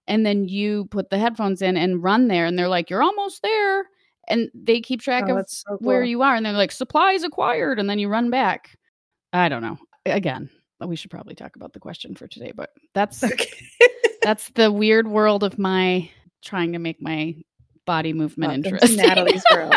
and 0.07 0.25
then 0.25 0.49
you 0.49 0.87
put 0.87 1.11
the 1.11 1.19
headphones 1.19 1.61
in 1.61 1.77
and 1.77 2.03
run 2.03 2.29
there, 2.29 2.47
and 2.47 2.59
they're 2.59 2.69
like, 2.69 2.89
"You're 2.89 3.03
almost 3.03 3.43
there." 3.43 3.87
and 4.27 4.49
they 4.55 4.81
keep 4.81 5.03
track 5.03 5.25
Oh, 5.29 5.37
of 5.37 5.45
so 5.51 5.77
where 5.81 6.03
you 6.03 6.23
are 6.23 6.35
and 6.35 6.47
they're 6.47 6.55
like 6.55 6.73
supplies 6.73 7.25
acquired 7.25 7.79
and 7.79 7.91
then 7.91 7.99
you 7.99 8.09
run 8.09 8.31
back 8.31 8.79
i 9.35 9.51
don't 9.51 9.61
know 9.61 9.77
again 10.07 10.49
we 10.81 10.97
should 10.97 11.11
probably 11.11 11.35
talk 11.35 11.57
about 11.57 11.75
the 11.75 11.79
question 11.79 12.15
for 12.15 12.27
today 12.27 12.51
but 12.57 12.71
that's 12.95 13.23
Okay. 13.23 13.51
that's 14.23 14.49
the 14.55 14.73
weird 14.73 15.09
world 15.09 15.45
of 15.45 15.59
my 15.59 16.09
trying 16.43 16.73
to 16.73 16.79
make 16.79 17.03
my 17.03 17.37
body 17.85 18.15
movement 18.15 18.51
Welcome 18.65 18.65
interesting 18.65 18.97
Natalie's 18.97 19.43
world. 19.53 19.75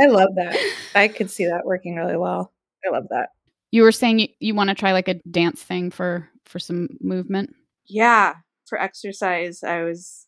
I 0.00 0.06
love 0.06 0.30
that. 0.36 0.56
I 0.94 1.08
could 1.08 1.30
see 1.30 1.46
that 1.46 1.64
working 1.66 1.96
really 1.96 2.16
well. 2.16 2.52
I 2.86 2.90
love 2.90 3.04
that. 3.10 3.30
you 3.70 3.82
were 3.82 3.92
saying 3.92 4.18
you, 4.20 4.28
you 4.40 4.54
want 4.54 4.68
to 4.70 4.74
try 4.74 4.92
like 4.92 5.08
a 5.08 5.14
dance 5.30 5.62
thing 5.62 5.90
for 5.90 6.28
for 6.44 6.58
some 6.58 6.88
movement 7.00 7.54
Yeah, 7.86 8.34
for 8.66 8.80
exercise, 8.80 9.62
I 9.62 9.82
was. 9.82 10.26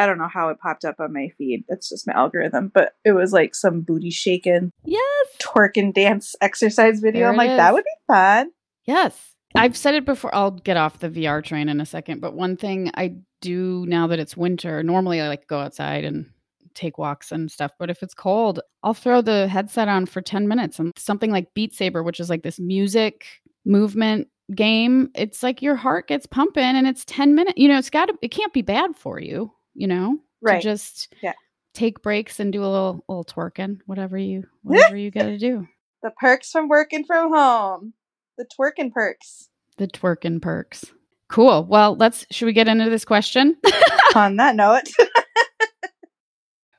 I 0.00 0.06
don't 0.06 0.18
know 0.18 0.28
how 0.28 0.50
it 0.50 0.60
popped 0.60 0.84
up 0.84 1.00
on 1.00 1.12
my 1.12 1.30
feed. 1.36 1.64
That's 1.68 1.88
just 1.88 2.06
my 2.06 2.12
algorithm, 2.12 2.70
but 2.72 2.92
it 3.04 3.10
was 3.12 3.32
like 3.32 3.54
some 3.56 3.80
booty 3.80 4.10
shaking, 4.10 4.70
yes 4.84 5.26
twerk 5.42 5.76
and 5.76 5.92
dance 5.92 6.36
exercise 6.40 7.00
video. 7.00 7.22
There 7.22 7.30
I'm 7.30 7.36
like, 7.36 7.50
is. 7.50 7.56
that 7.56 7.72
would 7.74 7.82
be 7.84 8.12
fun. 8.14 8.50
Yes. 8.84 9.34
I've 9.56 9.76
said 9.76 9.94
it 9.96 10.04
before. 10.04 10.32
I'll 10.32 10.52
get 10.52 10.76
off 10.76 11.00
the 11.00 11.08
VR 11.10 11.42
train 11.42 11.68
in 11.68 11.80
a 11.80 11.86
second. 11.86 12.20
But 12.20 12.34
one 12.34 12.56
thing 12.56 12.92
I 12.94 13.16
do 13.40 13.84
now 13.88 14.06
that 14.06 14.20
it's 14.20 14.36
winter, 14.36 14.82
normally 14.84 15.20
I 15.20 15.26
like 15.26 15.40
to 15.40 15.46
go 15.48 15.58
outside 15.58 16.04
and 16.04 16.30
take 16.78 16.96
walks 16.98 17.32
and 17.32 17.50
stuff. 17.50 17.72
But 17.78 17.90
if 17.90 18.02
it's 18.02 18.14
cold, 18.14 18.60
I'll 18.82 18.94
throw 18.94 19.20
the 19.20 19.48
headset 19.48 19.88
on 19.88 20.06
for 20.06 20.20
10 20.22 20.48
minutes 20.48 20.78
and 20.78 20.92
something 20.96 21.30
like 21.30 21.52
Beat 21.54 21.74
Saber, 21.74 22.02
which 22.02 22.20
is 22.20 22.30
like 22.30 22.42
this 22.42 22.58
music 22.60 23.26
movement 23.64 24.28
game. 24.54 25.10
It's 25.14 25.42
like 25.42 25.60
your 25.60 25.76
heart 25.76 26.08
gets 26.08 26.26
pumping 26.26 26.62
and 26.62 26.86
it's 26.86 27.04
10 27.06 27.34
minutes. 27.34 27.58
You 27.58 27.68
know, 27.68 27.78
it's 27.78 27.90
got 27.90 28.06
to, 28.06 28.14
it 28.22 28.28
can't 28.30 28.52
be 28.52 28.62
bad 28.62 28.96
for 28.96 29.20
you, 29.20 29.52
you 29.74 29.86
know, 29.86 30.18
Right. 30.40 30.62
just 30.62 31.14
Yeah. 31.22 31.32
take 31.74 32.00
breaks 32.02 32.40
and 32.40 32.52
do 32.52 32.62
a 32.62 32.66
little, 32.70 33.04
little 33.08 33.24
twerking, 33.24 33.80
whatever 33.86 34.16
you, 34.16 34.44
whatever 34.62 34.96
you 34.96 35.10
got 35.10 35.24
to 35.24 35.36
do. 35.38 35.66
The 36.02 36.10
perks 36.12 36.50
from 36.50 36.68
working 36.68 37.04
from 37.04 37.32
home. 37.34 37.92
The 38.38 38.46
twerking 38.58 38.92
perks. 38.92 39.48
The 39.78 39.88
twerking 39.88 40.40
perks. 40.40 40.84
Cool. 41.28 41.64
Well, 41.64 41.94
let's, 41.96 42.24
should 42.30 42.46
we 42.46 42.52
get 42.54 42.68
into 42.68 42.88
this 42.88 43.04
question? 43.04 43.56
On 44.14 44.36
that 44.36 44.54
note, 44.56 44.84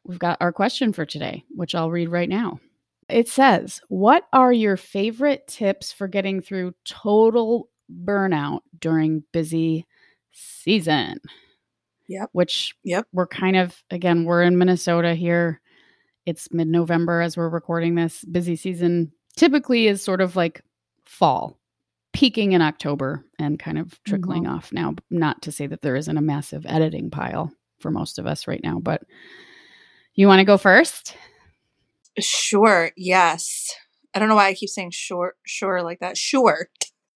We've 0.09 0.17
got 0.17 0.37
our 0.41 0.51
question 0.51 0.91
for 0.91 1.05
today, 1.05 1.43
which 1.51 1.75
I'll 1.75 1.91
read 1.91 2.09
right 2.09 2.27
now. 2.27 2.59
It 3.09 3.29
says, 3.29 3.79
What 3.89 4.23
are 4.33 4.51
your 4.51 4.75
favorite 4.75 5.45
tips 5.45 5.91
for 5.91 6.07
getting 6.07 6.41
through 6.41 6.73
total 6.83 7.69
burnout 8.03 8.61
during 8.79 9.23
busy 9.31 9.85
season? 10.31 11.19
Yep. 12.07 12.29
Which 12.31 12.75
Yep. 12.83 13.05
we're 13.13 13.27
kind 13.27 13.55
of, 13.55 13.83
again, 13.91 14.23
we're 14.23 14.41
in 14.41 14.57
Minnesota 14.57 15.13
here. 15.13 15.61
It's 16.25 16.51
mid 16.51 16.69
November 16.69 17.21
as 17.21 17.37
we're 17.37 17.47
recording 17.47 17.93
this. 17.93 18.25
Busy 18.25 18.55
season 18.55 19.11
typically 19.35 19.85
is 19.85 20.01
sort 20.01 20.21
of 20.21 20.35
like 20.35 20.63
fall, 21.05 21.59
peaking 22.13 22.53
in 22.53 22.63
October 22.63 23.23
and 23.37 23.59
kind 23.59 23.77
of 23.77 24.03
trickling 24.05 24.45
mm-hmm. 24.45 24.55
off 24.55 24.73
now. 24.73 24.95
Not 25.11 25.43
to 25.43 25.51
say 25.51 25.67
that 25.67 25.83
there 25.83 25.95
isn't 25.95 26.17
a 26.17 26.21
massive 26.21 26.65
editing 26.65 27.11
pile 27.11 27.53
for 27.79 27.91
most 27.91 28.17
of 28.17 28.25
us 28.25 28.47
right 28.47 28.63
now, 28.63 28.79
but 28.79 29.03
you 30.19 30.27
want 30.27 30.39
to 30.39 30.45
go 30.45 30.57
first? 30.57 31.15
sure, 32.19 32.91
yes. 32.97 33.73
I 34.13 34.19
don't 34.19 34.27
know 34.27 34.35
why 34.35 34.47
I 34.47 34.53
keep 34.53 34.69
saying 34.69 34.91
sure, 34.91 35.35
sure 35.45 35.81
like 35.81 35.99
that. 35.99 36.17
Sure. 36.17 36.67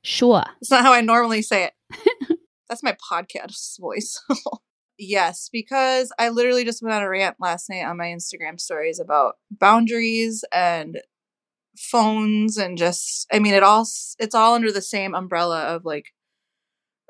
Sure. 0.03 0.43
It's 0.61 0.71
not 0.71 0.83
how 0.83 0.93
I 0.93 1.01
normally 1.01 1.41
say 1.41 1.65
it. 1.65 2.37
That's 2.69 2.83
my 2.83 2.95
podcast 3.11 3.79
voice. 3.79 4.21
yes, 4.97 5.49
because 5.51 6.13
I 6.17 6.29
literally 6.29 6.63
just 6.63 6.81
went 6.81 6.95
on 6.95 7.01
a 7.01 7.09
rant 7.09 7.35
last 7.39 7.69
night 7.69 7.83
on 7.83 7.97
my 7.97 8.05
Instagram 8.05 8.57
stories 8.59 8.99
about 8.99 9.35
boundaries 9.51 10.45
and 10.53 11.01
phones 11.77 12.57
and 12.57 12.77
just 12.77 13.27
I 13.33 13.39
mean 13.39 13.53
it 13.53 13.63
all 13.63 13.81
it's 14.19 14.35
all 14.35 14.53
under 14.53 14.71
the 14.71 14.81
same 14.81 15.15
umbrella 15.15 15.75
of 15.75 15.83
like 15.83 16.13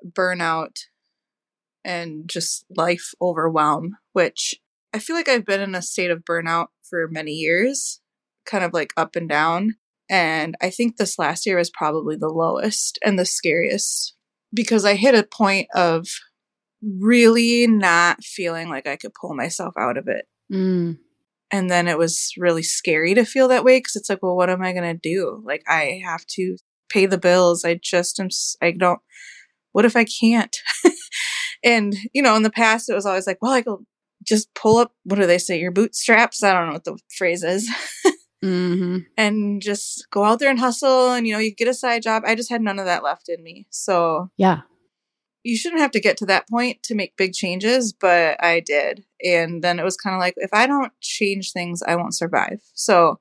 burnout 0.03 0.77
and 1.83 2.29
just 2.29 2.65
life 2.75 3.11
overwhelm, 3.21 3.97
which 4.13 4.55
I 4.93 4.99
feel 4.99 5.15
like 5.15 5.27
I've 5.27 5.45
been 5.45 5.61
in 5.61 5.75
a 5.75 5.81
state 5.81 6.11
of 6.11 6.23
burnout 6.23 6.67
for 6.83 7.07
many 7.09 7.31
years, 7.31 7.99
kind 8.45 8.63
of 8.63 8.73
like 8.73 8.93
up 8.95 9.15
and 9.15 9.27
down. 9.27 9.75
And 10.09 10.55
I 10.61 10.69
think 10.69 10.97
this 10.97 11.17
last 11.17 11.45
year 11.45 11.57
was 11.57 11.71
probably 11.71 12.15
the 12.15 12.29
lowest 12.29 12.99
and 13.03 13.17
the 13.17 13.25
scariest 13.25 14.15
because 14.53 14.85
I 14.85 14.95
hit 14.95 15.15
a 15.15 15.23
point 15.23 15.67
of 15.73 16.07
really 16.81 17.65
not 17.65 18.23
feeling 18.23 18.69
like 18.69 18.85
I 18.85 18.97
could 18.97 19.13
pull 19.19 19.33
myself 19.33 19.73
out 19.79 19.97
of 19.97 20.07
it. 20.07 20.25
Mm. 20.51 20.97
And 21.51 21.69
then 21.69 21.87
it 21.87 21.97
was 21.97 22.31
really 22.37 22.63
scary 22.63 23.13
to 23.13 23.25
feel 23.25 23.47
that 23.47 23.63
way 23.63 23.77
because 23.77 23.95
it's 23.95 24.09
like, 24.09 24.21
well, 24.21 24.35
what 24.35 24.49
am 24.49 24.61
I 24.61 24.73
going 24.73 24.91
to 24.91 24.99
do? 25.01 25.41
Like, 25.45 25.63
I 25.67 26.01
have 26.05 26.25
to 26.31 26.57
pay 26.89 27.05
the 27.05 27.17
bills. 27.17 27.63
I 27.63 27.79
just 27.81 28.19
am, 28.19 28.29
I 28.61 28.71
don't, 28.71 28.99
what 29.71 29.85
if 29.85 29.95
I 29.95 30.03
can't? 30.03 30.55
and, 31.63 31.95
you 32.13 32.21
know, 32.21 32.35
in 32.35 32.43
the 32.43 32.49
past, 32.49 32.89
it 32.89 32.95
was 32.95 33.05
always 33.05 33.27
like, 33.27 33.37
well, 33.41 33.51
I 33.51 33.61
could 33.61 33.77
just 34.23 34.53
pull 34.53 34.77
up, 34.77 34.93
what 35.03 35.17
do 35.19 35.25
they 35.27 35.37
say, 35.37 35.59
your 35.59 35.71
bootstraps? 35.71 36.43
I 36.43 36.53
don't 36.53 36.67
know 36.67 36.73
what 36.73 36.83
the 36.83 36.97
phrase 37.17 37.43
is. 37.43 37.69
hmm 38.43 38.99
and 39.17 39.61
just 39.61 40.07
go 40.11 40.23
out 40.23 40.39
there 40.39 40.49
and 40.49 40.59
hustle 40.59 41.11
and, 41.11 41.25
you 41.27 41.33
know, 41.33 41.39
you 41.39 41.53
get 41.53 41.67
a 41.67 41.73
side 41.73 42.01
job. 42.03 42.23
I 42.25 42.35
just 42.35 42.49
had 42.49 42.61
none 42.61 42.79
of 42.79 42.85
that 42.85 43.03
left 43.03 43.29
in 43.29 43.43
me. 43.43 43.67
So 43.69 44.31
Yeah. 44.37 44.61
you 45.43 45.55
shouldn't 45.55 45.81
have 45.81 45.91
to 45.91 46.01
get 46.01 46.17
to 46.17 46.25
that 46.25 46.49
point 46.49 46.83
to 46.83 46.95
make 46.95 47.15
big 47.15 47.33
changes, 47.33 47.93
but 47.93 48.43
I 48.43 48.59
did. 48.59 49.05
And 49.23 49.63
then 49.63 49.79
it 49.79 49.83
was 49.83 49.95
kind 49.95 50.15
of 50.15 50.19
like, 50.19 50.33
if 50.37 50.49
I 50.51 50.65
don't 50.67 50.91
change 50.99 51.51
things, 51.51 51.83
I 51.83 51.95
won't 51.95 52.15
survive. 52.15 52.61
So 52.73 53.19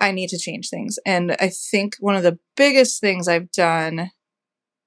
I 0.00 0.10
need 0.12 0.28
to 0.30 0.38
change 0.38 0.68
things. 0.68 0.98
And 1.06 1.36
I 1.40 1.48
think 1.48 1.96
one 2.00 2.16
of 2.16 2.22
the 2.22 2.38
biggest 2.56 3.00
things 3.00 3.28
I've 3.28 3.50
done, 3.52 4.10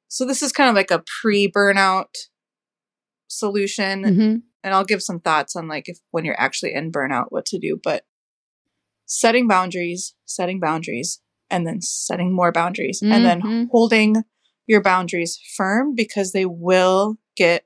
so 0.08 0.26
this 0.26 0.42
is 0.42 0.52
kind 0.52 0.70
of 0.70 0.76
like 0.76 0.92
a 0.92 1.04
pre 1.22 1.50
burnout 1.52 2.16
solution. 3.28 4.04
hmm 4.04 4.36
And 4.64 4.74
I'll 4.74 4.86
give 4.86 5.02
some 5.02 5.20
thoughts 5.20 5.56
on 5.56 5.68
like 5.68 5.90
if 5.90 6.00
when 6.12 6.26
you're 6.26 6.40
actually 6.40 6.74
in 6.74 6.92
burnout, 6.92 7.28
what 7.30 7.46
to 7.48 7.60
do. 7.60 7.80
But 7.82 8.06
setting 9.06 9.48
boundaries, 9.48 10.16
setting 10.26 10.60
boundaries, 10.60 11.22
and 11.50 11.68
then 11.68 11.82
setting 11.82 12.34
more 12.34 12.52
boundaries, 12.52 13.02
and 13.02 13.12
Mhm. 13.12 13.24
then 13.24 13.44
holding 13.72 14.24
your 14.68 14.82
boundaries 14.82 15.40
firm 15.58 15.96
because 15.96 16.32
they 16.32 16.46
will 16.46 17.18
get 17.36 17.66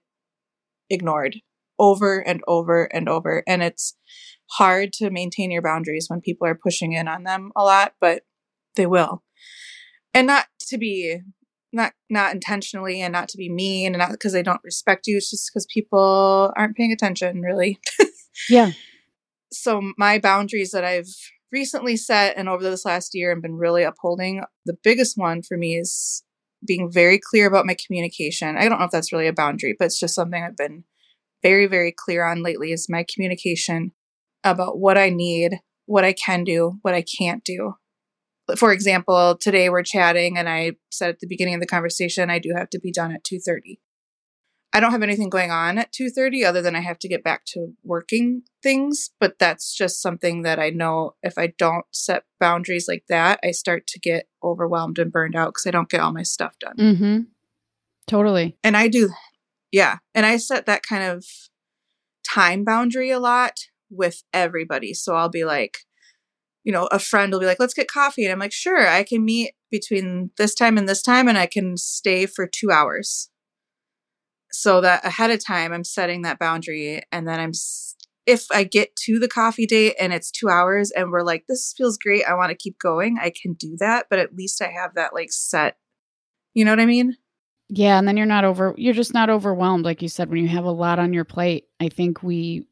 ignored 0.89 1.41
over 1.77 2.19
and 2.19 2.41
over 2.47 2.85
and 2.85 3.09
over. 3.09 3.43
And 3.47 3.61
it's 3.61 3.95
hard 4.51 4.93
to 4.93 5.09
maintain 5.09 5.51
your 5.51 5.61
boundaries 5.61 6.09
when 6.09 6.21
people 6.21 6.47
are 6.47 6.55
pushing 6.55 6.93
in 6.93 7.07
on 7.07 7.23
them 7.23 7.51
a 7.55 7.63
lot, 7.63 7.95
but 7.99 8.23
they 8.75 8.85
will. 8.85 9.23
And 10.13 10.27
not 10.27 10.47
to 10.67 10.77
be 10.77 11.19
not 11.75 11.93
not 12.09 12.33
intentionally 12.33 13.01
and 13.01 13.11
not 13.11 13.29
to 13.29 13.37
be 13.37 13.49
mean 13.49 13.93
and 13.93 13.99
not 13.99 14.11
because 14.11 14.33
they 14.33 14.43
don't 14.43 14.63
respect 14.63 15.07
you, 15.07 15.17
it's 15.17 15.29
just 15.29 15.51
because 15.51 15.67
people 15.71 16.53
aren't 16.55 16.75
paying 16.75 16.91
attention 16.91 17.41
really. 17.41 17.79
Yeah. 18.49 18.71
so 19.53 19.81
my 19.97 20.19
boundaries 20.19 20.71
that 20.71 20.83
I've 20.83 21.07
recently 21.53 21.95
set 21.95 22.37
and 22.37 22.49
over 22.49 22.63
this 22.63 22.83
last 22.83 23.11
year 23.13 23.31
and 23.31 23.41
been 23.41 23.55
really 23.55 23.83
upholding, 23.83 24.43
the 24.65 24.75
biggest 24.83 25.17
one 25.17 25.41
for 25.41 25.55
me 25.55 25.77
is 25.77 26.21
being 26.67 26.91
very 26.91 27.17
clear 27.17 27.47
about 27.47 27.65
my 27.65 27.75
communication. 27.87 28.57
I 28.57 28.67
don't 28.67 28.79
know 28.79 28.85
if 28.85 28.91
that's 28.91 29.13
really 29.13 29.27
a 29.27 29.33
boundary, 29.33 29.73
but 29.77 29.85
it's 29.85 29.99
just 29.99 30.15
something 30.15 30.43
I've 30.43 30.57
been 30.57 30.83
very, 31.43 31.65
very 31.65 31.93
clear 31.95 32.25
on 32.25 32.43
lately 32.43 32.71
is 32.71 32.87
my 32.89 33.05
communication 33.07 33.93
about 34.43 34.79
what 34.79 34.97
I 34.97 35.09
need, 35.09 35.61
what 35.85 36.03
I 36.03 36.13
can 36.13 36.43
do, 36.43 36.79
what 36.81 36.93
I 36.93 37.03
can't 37.03 37.43
do. 37.43 37.75
For 38.57 38.71
example, 38.71 39.37
today 39.39 39.69
we're 39.69 39.83
chatting 39.83 40.37
and 40.37 40.47
I 40.47 40.73
said 40.91 41.09
at 41.09 41.19
the 41.19 41.27
beginning 41.27 41.55
of 41.55 41.61
the 41.61 41.67
conversation 41.67 42.29
I 42.29 42.39
do 42.39 42.53
have 42.55 42.69
to 42.71 42.79
be 42.79 42.91
done 42.91 43.11
at 43.11 43.23
2:30. 43.23 43.79
I 44.73 44.81
don't 44.81 44.91
have 44.91 45.03
anything 45.03 45.29
going 45.29 45.51
on 45.51 45.77
at 45.77 45.91
2:30 45.93 46.43
other 46.43 46.61
than 46.61 46.75
I 46.75 46.81
have 46.81 46.99
to 46.99 47.07
get 47.07 47.23
back 47.23 47.45
to 47.53 47.73
working 47.83 48.43
things, 48.61 49.11
but 49.19 49.39
that's 49.39 49.73
just 49.73 50.01
something 50.01 50.41
that 50.41 50.59
I 50.59 50.69
know 50.69 51.15
if 51.23 51.37
I 51.37 51.47
don't 51.57 51.85
set 51.91 52.25
boundaries 52.39 52.87
like 52.87 53.05
that, 53.07 53.39
I 53.43 53.51
start 53.51 53.87
to 53.87 53.99
get 53.99 54.27
overwhelmed 54.43 54.99
and 54.99 55.11
burned 55.11 55.35
out 55.35 55.53
cuz 55.53 55.65
I 55.65 55.71
don't 55.71 55.89
get 55.89 56.01
all 56.01 56.11
my 56.13 56.23
stuff 56.23 56.59
done. 56.59 56.75
hmm 56.77 57.19
Totally. 58.07 58.57
And 58.63 58.77
I 58.77 58.87
do 58.87 59.09
yeah, 59.71 59.97
and 60.13 60.25
I 60.25 60.37
set 60.37 60.67
that 60.67 60.83
kind 60.83 61.03
of 61.03 61.25
time 62.23 62.63
boundary 62.63 63.09
a 63.11 63.19
lot 63.19 63.53
with 63.89 64.23
everybody. 64.33 64.93
So 64.93 65.15
I'll 65.15 65.29
be 65.29 65.45
like 65.45 65.79
you 66.65 66.71
know, 66.71 66.87
a 66.91 66.99
friend 66.99 67.31
will 67.31 67.39
be 67.39 67.45
like, 67.45 67.59
let's 67.59 67.75
get 67.75 67.87
coffee. 67.87 68.25
And 68.25 68.33
I'm 68.33 68.39
like, 68.39 68.51
sure, 68.51 68.87
I 68.87 69.03
can 69.03 69.23
meet 69.23 69.53
between 69.71 70.31
this 70.37 70.55
time 70.55 70.77
and 70.77 70.89
this 70.89 71.03
time 71.03 71.27
and 71.27 71.37
I 71.37 71.45
can 71.45 71.77
stay 71.77 72.25
for 72.25 72.47
two 72.47 72.71
hours. 72.71 73.29
So 74.51 74.81
that 74.81 75.05
ahead 75.05 75.29
of 75.29 75.45
time, 75.45 75.71
I'm 75.71 75.83
setting 75.83 76.23
that 76.23 76.39
boundary. 76.39 77.03
And 77.11 77.27
then 77.27 77.39
I'm, 77.39 77.51
if 78.25 78.47
I 78.51 78.63
get 78.63 78.95
to 79.05 79.19
the 79.19 79.27
coffee 79.27 79.67
date 79.67 79.95
and 79.99 80.11
it's 80.11 80.31
two 80.31 80.49
hours 80.49 80.89
and 80.89 81.11
we're 81.11 81.21
like, 81.21 81.45
this 81.47 81.73
feels 81.77 81.99
great, 81.99 82.25
I 82.27 82.33
want 82.33 82.49
to 82.49 82.57
keep 82.57 82.79
going, 82.79 83.17
I 83.21 83.31
can 83.31 83.53
do 83.53 83.77
that. 83.79 84.07
But 84.09 84.17
at 84.17 84.35
least 84.35 84.61
I 84.61 84.71
have 84.71 84.95
that 84.95 85.13
like 85.13 85.31
set. 85.31 85.77
You 86.55 86.65
know 86.65 86.71
what 86.71 86.79
I 86.79 86.87
mean? 86.87 87.15
Yeah. 87.69 87.99
And 87.99 88.07
then 88.07 88.17
you're 88.17 88.25
not 88.25 88.43
over, 88.43 88.73
you're 88.75 88.93
just 88.93 89.13
not 89.13 89.29
overwhelmed. 89.29 89.85
Like 89.85 90.01
you 90.01 90.09
said, 90.09 90.29
when 90.29 90.39
you 90.39 90.47
have 90.47 90.65
a 90.65 90.71
lot 90.71 90.97
on 90.97 91.13
your 91.13 91.25
plate, 91.25 91.65
I 91.79 91.89
think 91.89 92.23
we, 92.23 92.67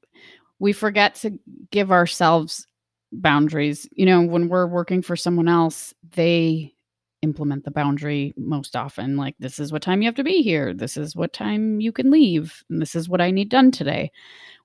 we 0.58 0.74
forget 0.74 1.16
to 1.16 1.38
give 1.70 1.92
ourselves 1.92 2.66
boundaries. 3.14 3.88
You 3.94 4.06
know, 4.06 4.22
when 4.22 4.50
we're 4.50 4.68
working 4.68 5.02
for 5.02 5.16
someone 5.16 5.48
else, 5.48 5.94
they 6.16 6.74
implement 7.22 7.64
the 7.64 7.72
boundary 7.72 8.34
most 8.38 8.76
often 8.76 9.16
like 9.16 9.34
this 9.40 9.58
is 9.58 9.72
what 9.72 9.82
time 9.82 10.02
you 10.02 10.08
have 10.08 10.16
to 10.16 10.24
be 10.24 10.42
here. 10.42 10.74
This 10.74 10.98
is 10.98 11.16
what 11.16 11.32
time 11.34 11.80
you 11.80 11.92
can 11.92 12.12
leave. 12.12 12.64
And 12.70 12.82
this 12.82 12.96
is 12.96 13.08
what 13.08 13.22
i 13.22 13.32
need 13.32 13.50
done 13.50 13.72
today. 13.72 14.12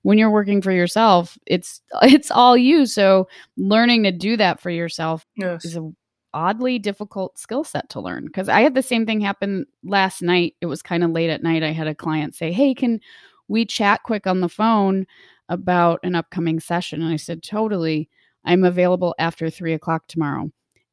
When 0.03 0.17
you're 0.17 0.29
working 0.29 0.61
for 0.61 0.71
yourself 0.71 1.37
it's 1.45 1.81
it's 2.03 2.31
all 2.31 2.57
you. 2.57 2.85
So 2.85 3.29
learning 3.57 4.03
to 4.03 4.11
do 4.11 4.37
that 4.37 4.59
for 4.59 4.69
yourself 4.69 5.25
Yes. 5.35 5.63
is 5.63 5.77
a 5.77 5.89
oddly 6.33 6.77
difficult 6.79 7.39
skill 7.39 7.63
set 7.63 7.89
to 7.89 7.99
learn 7.99 8.23
because 8.25 8.47
i 8.49 8.61
had 8.61 8.75
the 8.75 8.83
same 8.83 9.05
thing 9.05 9.21
happen 9.21 9.65
last 9.83 10.21
night. 10.21 10.55
It 10.61 10.67
was 10.67 10.81
kind 10.83 11.03
of 11.03 11.11
late 11.11 11.29
at 11.31 11.41
night. 11.43 11.63
I 11.63 11.71
had 11.71 11.87
a 11.87 11.95
client 11.95 12.35
say 12.35 12.51
hey 12.51 12.73
can 12.73 12.99
we 13.47 13.65
chat 13.65 14.03
quick 14.03 14.27
on 14.27 14.41
the 14.41 14.49
phone 14.49 15.07
about 15.49 15.99
an 16.03 16.13
upcoming 16.15 16.59
session? 16.59 17.01
And 17.01 17.11
i 17.13 17.15
said 17.15 17.41
totally 17.41 18.09
i'm 18.45 18.63
available 18.63 19.15
after 19.19 19.49
three 19.49 19.73
o'clock 19.73 20.07
tomorrow 20.07 20.49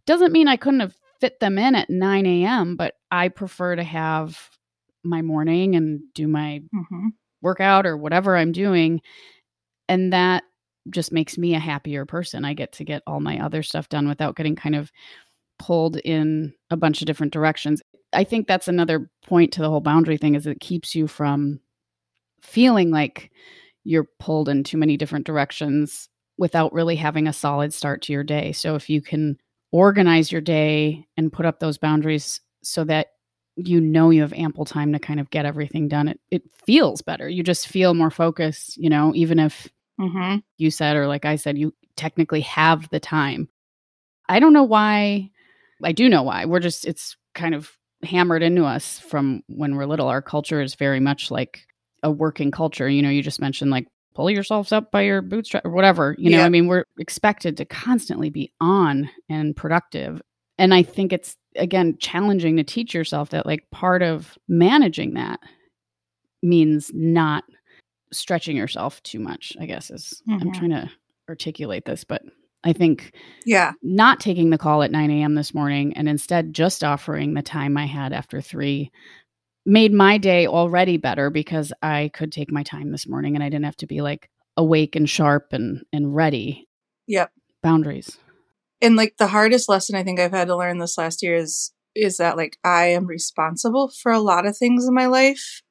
doesn't 0.06 0.32
mean 0.32 0.48
i 0.48 0.56
couldn't 0.56 0.80
have 0.80 0.94
fit 1.20 1.40
them 1.40 1.58
in 1.58 1.74
at 1.74 1.88
9 1.88 2.26
a.m 2.26 2.76
but 2.76 2.94
i 3.10 3.28
prefer 3.28 3.76
to 3.76 3.84
have 3.84 4.50
my 5.04 5.22
morning 5.22 5.76
and 5.76 6.00
do 6.14 6.28
my 6.28 6.60
hmm 6.72 7.08
workout 7.42 7.86
or 7.86 7.96
whatever 7.96 8.36
I'm 8.36 8.52
doing. 8.52 9.00
And 9.88 10.12
that 10.12 10.44
just 10.90 11.12
makes 11.12 11.38
me 11.38 11.54
a 11.54 11.60
happier 11.60 12.04
person. 12.04 12.44
I 12.44 12.54
get 12.54 12.72
to 12.72 12.84
get 12.84 13.02
all 13.06 13.20
my 13.20 13.38
other 13.38 13.62
stuff 13.62 13.88
done 13.88 14.08
without 14.08 14.36
getting 14.36 14.56
kind 14.56 14.74
of 14.74 14.90
pulled 15.58 15.96
in 15.98 16.52
a 16.70 16.76
bunch 16.76 17.00
of 17.00 17.06
different 17.06 17.32
directions. 17.32 17.82
I 18.12 18.24
think 18.24 18.46
that's 18.46 18.68
another 18.68 19.10
point 19.24 19.52
to 19.52 19.62
the 19.62 19.70
whole 19.70 19.80
boundary 19.80 20.16
thing 20.16 20.34
is 20.34 20.46
it 20.46 20.60
keeps 20.60 20.94
you 20.94 21.06
from 21.06 21.60
feeling 22.42 22.90
like 22.90 23.30
you're 23.84 24.08
pulled 24.18 24.48
in 24.48 24.64
too 24.64 24.76
many 24.76 24.96
different 24.96 25.26
directions 25.26 26.08
without 26.38 26.72
really 26.72 26.96
having 26.96 27.26
a 27.26 27.32
solid 27.32 27.72
start 27.72 28.02
to 28.02 28.12
your 28.12 28.24
day. 28.24 28.52
So 28.52 28.74
if 28.74 28.90
you 28.90 29.00
can 29.00 29.38
organize 29.72 30.30
your 30.30 30.40
day 30.40 31.06
and 31.16 31.32
put 31.32 31.46
up 31.46 31.60
those 31.60 31.78
boundaries 31.78 32.40
so 32.62 32.84
that 32.84 33.08
you 33.56 33.80
know 33.80 34.10
you 34.10 34.20
have 34.20 34.32
ample 34.34 34.64
time 34.64 34.92
to 34.92 34.98
kind 34.98 35.18
of 35.18 35.30
get 35.30 35.46
everything 35.46 35.88
done 35.88 36.08
it 36.08 36.20
it 36.30 36.42
feels 36.66 37.02
better. 37.02 37.28
You 37.28 37.42
just 37.42 37.68
feel 37.68 37.94
more 37.94 38.10
focused 38.10 38.76
you 38.76 38.90
know 38.90 39.12
even 39.14 39.38
if 39.38 39.68
hmm 39.98 40.36
you 40.58 40.70
said 40.70 40.96
or 40.96 41.06
like 41.06 41.24
i 41.24 41.36
said 41.36 41.56
you 41.58 41.72
technically 41.96 42.42
have 42.42 42.88
the 42.90 43.00
time. 43.00 43.48
I 44.28 44.40
don't 44.40 44.52
know 44.52 44.64
why 44.64 45.30
i 45.84 45.92
do 45.92 46.08
know 46.08 46.22
why. 46.22 46.44
We're 46.44 46.60
just 46.60 46.84
it's 46.86 47.16
kind 47.34 47.54
of 47.54 47.70
hammered 48.02 48.42
into 48.42 48.64
us 48.64 48.98
from 48.98 49.42
when 49.48 49.76
we're 49.76 49.86
little. 49.86 50.08
Our 50.08 50.22
culture 50.22 50.60
is 50.60 50.74
very 50.74 51.00
much 51.00 51.30
like 51.30 51.66
a 52.02 52.10
working 52.10 52.50
culture. 52.50 52.88
You 52.88 53.02
know 53.02 53.10
you 53.10 53.22
just 53.22 53.40
mentioned 53.40 53.70
like 53.70 53.86
pull 54.16 54.30
yourselves 54.30 54.72
up 54.72 54.90
by 54.90 55.02
your 55.02 55.20
bootstrap 55.20 55.62
or 55.66 55.70
whatever 55.70 56.16
you 56.18 56.30
know 56.30 56.38
Yeah. 56.38 56.46
i 56.46 56.48
mean 56.48 56.68
we're 56.68 56.84
expected 56.98 57.54
to 57.58 57.66
constantly 57.66 58.30
be 58.30 58.50
on 58.62 59.10
and 59.28 59.54
productive 59.54 60.22
and 60.56 60.72
i 60.72 60.82
think 60.82 61.12
it's 61.12 61.36
again 61.56 61.98
challenging 61.98 62.56
to 62.56 62.64
teach 62.64 62.94
yourself 62.94 63.28
that 63.30 63.44
like 63.44 63.68
part 63.72 64.02
of 64.02 64.38
managing 64.48 65.12
that 65.14 65.38
means 66.42 66.90
not 66.94 67.44
stretching 68.10 68.56
yourself 68.56 69.02
too 69.02 69.18
much 69.20 69.54
i 69.60 69.66
guess 69.66 69.90
is 69.90 70.22
i'm 70.30 70.40
Mhm. 70.40 70.54
trying 70.54 70.70
to 70.70 70.90
articulate 71.28 71.84
this 71.84 72.02
but 72.04 72.22
i 72.64 72.72
think 72.72 73.12
Yeah. 73.44 73.72
not 73.82 74.18
taking 74.18 74.48
the 74.48 74.56
call 74.58 74.82
at 74.82 74.90
9 74.90 75.10
a.m 75.10 75.34
this 75.34 75.52
morning 75.52 75.92
and 75.94 76.08
instead 76.08 76.54
just 76.54 76.82
offering 76.82 77.34
the 77.34 77.42
time 77.42 77.76
i 77.76 77.84
had 77.84 78.14
after 78.14 78.40
three 78.40 78.90
made 79.66 79.92
my 79.92 80.16
day 80.16 80.46
already 80.46 80.96
better 80.96 81.28
because 81.28 81.72
i 81.82 82.10
could 82.14 82.32
take 82.32 82.50
my 82.50 82.62
time 82.62 82.92
this 82.92 83.08
morning 83.08 83.34
and 83.34 83.42
i 83.42 83.48
didn't 83.48 83.64
have 83.64 83.76
to 83.76 83.86
be 83.86 84.00
like 84.00 84.30
awake 84.56 84.96
and 84.96 85.08
sharp 85.08 85.52
and 85.52 85.84
and 85.92 86.14
ready. 86.14 86.68
Yep. 87.06 87.30
boundaries. 87.62 88.18
And 88.82 88.96
like 88.96 89.16
the 89.18 89.28
hardest 89.28 89.68
lesson 89.68 89.94
I 89.94 90.02
think 90.02 90.18
I've 90.18 90.32
had 90.32 90.48
to 90.48 90.56
learn 90.56 90.78
this 90.78 90.98
last 90.98 91.22
year 91.22 91.36
is 91.36 91.72
is 91.94 92.16
that 92.18 92.36
like 92.36 92.58
I 92.64 92.86
am 92.86 93.06
responsible 93.06 93.88
for 93.88 94.12
a 94.12 94.20
lot 94.20 94.46
of 94.46 94.56
things 94.56 94.86
in 94.86 94.94
my 94.94 95.06
life 95.06 95.62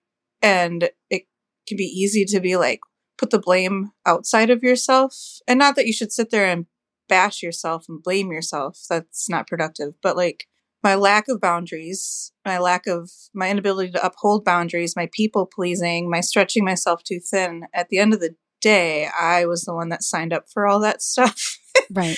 and 0.41 0.89
it 1.09 1.23
can 1.67 1.77
be 1.77 1.83
easy 1.83 2.25
to 2.25 2.39
be 2.39 2.55
like 2.55 2.79
put 3.17 3.29
the 3.29 3.39
blame 3.39 3.91
outside 4.05 4.49
of 4.49 4.63
yourself. 4.63 5.15
And 5.47 5.59
not 5.59 5.75
that 5.75 5.87
you 5.87 5.93
should 5.93 6.11
sit 6.11 6.31
there 6.31 6.45
and 6.45 6.65
bash 7.07 7.43
yourself 7.43 7.85
and 7.87 8.01
blame 8.01 8.31
yourself. 8.31 8.79
That's 8.89 9.29
not 9.29 9.47
productive. 9.47 9.93
But 10.01 10.17
like 10.17 10.47
my 10.85 10.95
lack 10.95 11.27
of 11.27 11.41
boundaries 11.41 12.31
my 12.45 12.57
lack 12.57 12.87
of 12.87 13.11
my 13.33 13.49
inability 13.49 13.91
to 13.91 14.05
uphold 14.05 14.45
boundaries 14.45 14.95
my 14.95 15.09
people 15.11 15.45
pleasing 15.45 16.09
my 16.09 16.21
stretching 16.21 16.63
myself 16.63 17.03
too 17.03 17.19
thin 17.19 17.63
at 17.73 17.89
the 17.89 17.97
end 17.97 18.13
of 18.13 18.21
the 18.21 18.35
day 18.61 19.09
i 19.19 19.45
was 19.45 19.63
the 19.63 19.75
one 19.75 19.89
that 19.89 20.01
signed 20.01 20.31
up 20.31 20.45
for 20.49 20.65
all 20.65 20.79
that 20.79 21.01
stuff 21.01 21.59
right 21.91 22.17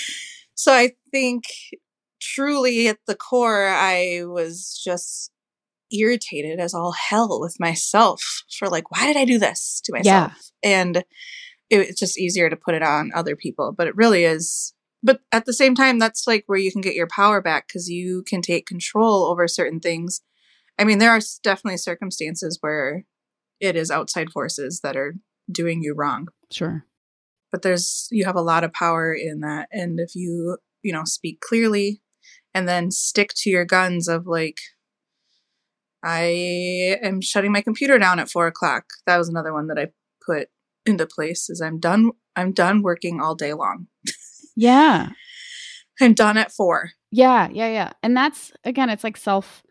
so 0.58 0.72
I 0.72 0.94
think 1.12 1.44
truly 2.20 2.88
at 2.88 2.98
the 3.06 3.14
core, 3.14 3.68
I 3.68 4.22
was 4.24 4.80
just 4.84 5.30
irritated 5.92 6.58
as 6.58 6.74
all 6.74 6.92
hell 6.92 7.40
with 7.40 7.60
myself 7.60 8.42
for 8.58 8.68
like, 8.68 8.90
why 8.90 9.06
did 9.06 9.16
I 9.16 9.24
do 9.24 9.38
this 9.38 9.80
to 9.84 9.92
myself? 9.92 10.50
Yeah. 10.64 10.70
And 10.70 10.96
it, 10.96 11.04
it's 11.70 12.00
just 12.00 12.18
easier 12.18 12.50
to 12.50 12.56
put 12.56 12.74
it 12.74 12.82
on 12.82 13.12
other 13.14 13.36
people, 13.36 13.72
but 13.72 13.86
it 13.86 13.94
really 13.94 14.24
is. 14.24 14.74
But 15.08 15.22
at 15.32 15.46
the 15.46 15.54
same 15.54 15.74
time, 15.74 15.98
that's 15.98 16.26
like 16.26 16.44
where 16.48 16.58
you 16.58 16.70
can 16.70 16.82
get 16.82 16.94
your 16.94 17.06
power 17.06 17.40
back 17.40 17.66
because 17.66 17.88
you 17.88 18.22
can 18.26 18.42
take 18.42 18.66
control 18.66 19.24
over 19.24 19.48
certain 19.48 19.80
things. 19.80 20.20
I 20.78 20.84
mean, 20.84 20.98
there 20.98 21.12
are 21.12 21.20
definitely 21.42 21.78
circumstances 21.78 22.58
where 22.60 23.06
it 23.58 23.74
is 23.74 23.90
outside 23.90 24.28
forces 24.28 24.80
that 24.82 24.98
are 24.98 25.14
doing 25.50 25.82
you 25.82 25.94
wrong. 25.94 26.28
Sure. 26.52 26.84
But 27.50 27.62
there's 27.62 28.06
you 28.10 28.26
have 28.26 28.36
a 28.36 28.42
lot 28.42 28.64
of 28.64 28.74
power 28.74 29.14
in 29.14 29.40
that 29.40 29.70
and 29.72 29.98
if 29.98 30.14
you 30.14 30.58
you 30.82 30.92
know 30.92 31.04
speak 31.04 31.40
clearly 31.40 32.02
and 32.52 32.68
then 32.68 32.90
stick 32.90 33.30
to 33.36 33.48
your 33.48 33.64
guns 33.64 34.08
of 34.08 34.26
like 34.26 34.58
i 36.04 36.98
am 37.02 37.22
shutting 37.22 37.50
my 37.50 37.62
computer 37.62 37.98
down 37.98 38.18
at 38.18 38.28
four 38.28 38.46
o'clock. 38.46 38.84
That 39.06 39.16
was 39.16 39.30
another 39.30 39.54
one 39.54 39.68
that 39.68 39.78
i 39.78 39.86
put 40.26 40.48
into 40.84 41.06
place 41.06 41.48
is 41.48 41.62
i'm 41.62 41.80
done 41.80 42.10
i'm 42.36 42.52
done 42.52 42.82
working 42.82 43.22
all 43.22 43.34
day 43.34 43.54
long 43.54 43.86
yeah. 44.58 45.10
I'm 46.00 46.14
done 46.14 46.36
at 46.36 46.52
four. 46.52 46.90
Yeah 47.10 47.48
yeah 47.52 47.68
yeah. 47.72 47.92
And 48.02 48.16
that's 48.16 48.52
again 48.64 48.90
it's 48.90 49.04
like 49.04 49.16
self 49.16 49.62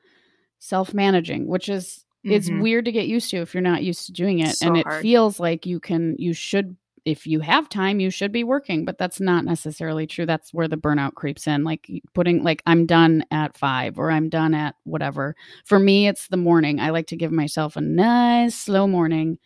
self 0.59 0.93
managing 0.93 1.47
which 1.47 1.69
is 1.69 2.03
it's 2.23 2.49
Mhm. 2.49 2.61
weird 2.61 2.85
to 2.85 2.91
get 2.91 3.07
used 3.07 3.29
to 3.31 3.37
if 3.37 3.53
you're 3.53 3.61
not 3.61 3.83
used 3.83 4.07
to 4.07 4.11
doing 4.11 4.39
it. 4.39 4.55
So 4.57 4.67
and 4.67 4.77
it 4.77 4.85
hard. 4.87 5.01
feels 5.03 5.39
like 5.39 5.65
you 5.65 5.79
can 5.79 6.15
you 6.19 6.33
should 6.33 6.75
if 7.05 7.25
you 7.25 7.39
have 7.39 7.69
time 7.69 8.01
you 8.01 8.09
should 8.09 8.33
be 8.33 8.43
working 8.43 8.83
but 8.83 8.97
that's 8.97 9.21
not 9.21 9.45
necessarily 9.45 10.05
true. 10.07 10.25
That's 10.25 10.53
where 10.53 10.67
the 10.67 10.75
burnout 10.77 11.13
creeps 11.13 11.47
in. 11.47 11.63
Like 11.63 11.89
putting 12.13 12.43
like 12.43 12.61
i'm 12.65 12.85
done 12.85 13.23
at 13.31 13.57
5 13.57 13.97
or 13.99 14.11
i'm 14.11 14.27
done 14.29 14.53
at 14.53 14.75
whatever. 14.83 15.35
For 15.65 15.79
me 15.79 16.07
it's 16.07 16.27
the 16.27 16.37
morning. 16.37 16.79
I 16.81 16.89
like 16.89 17.07
to 17.07 17.15
give 17.17 17.31
myself 17.31 17.77
a 17.77 17.81
nice 17.81 18.55
slow 18.55 18.87
morning 18.87 19.37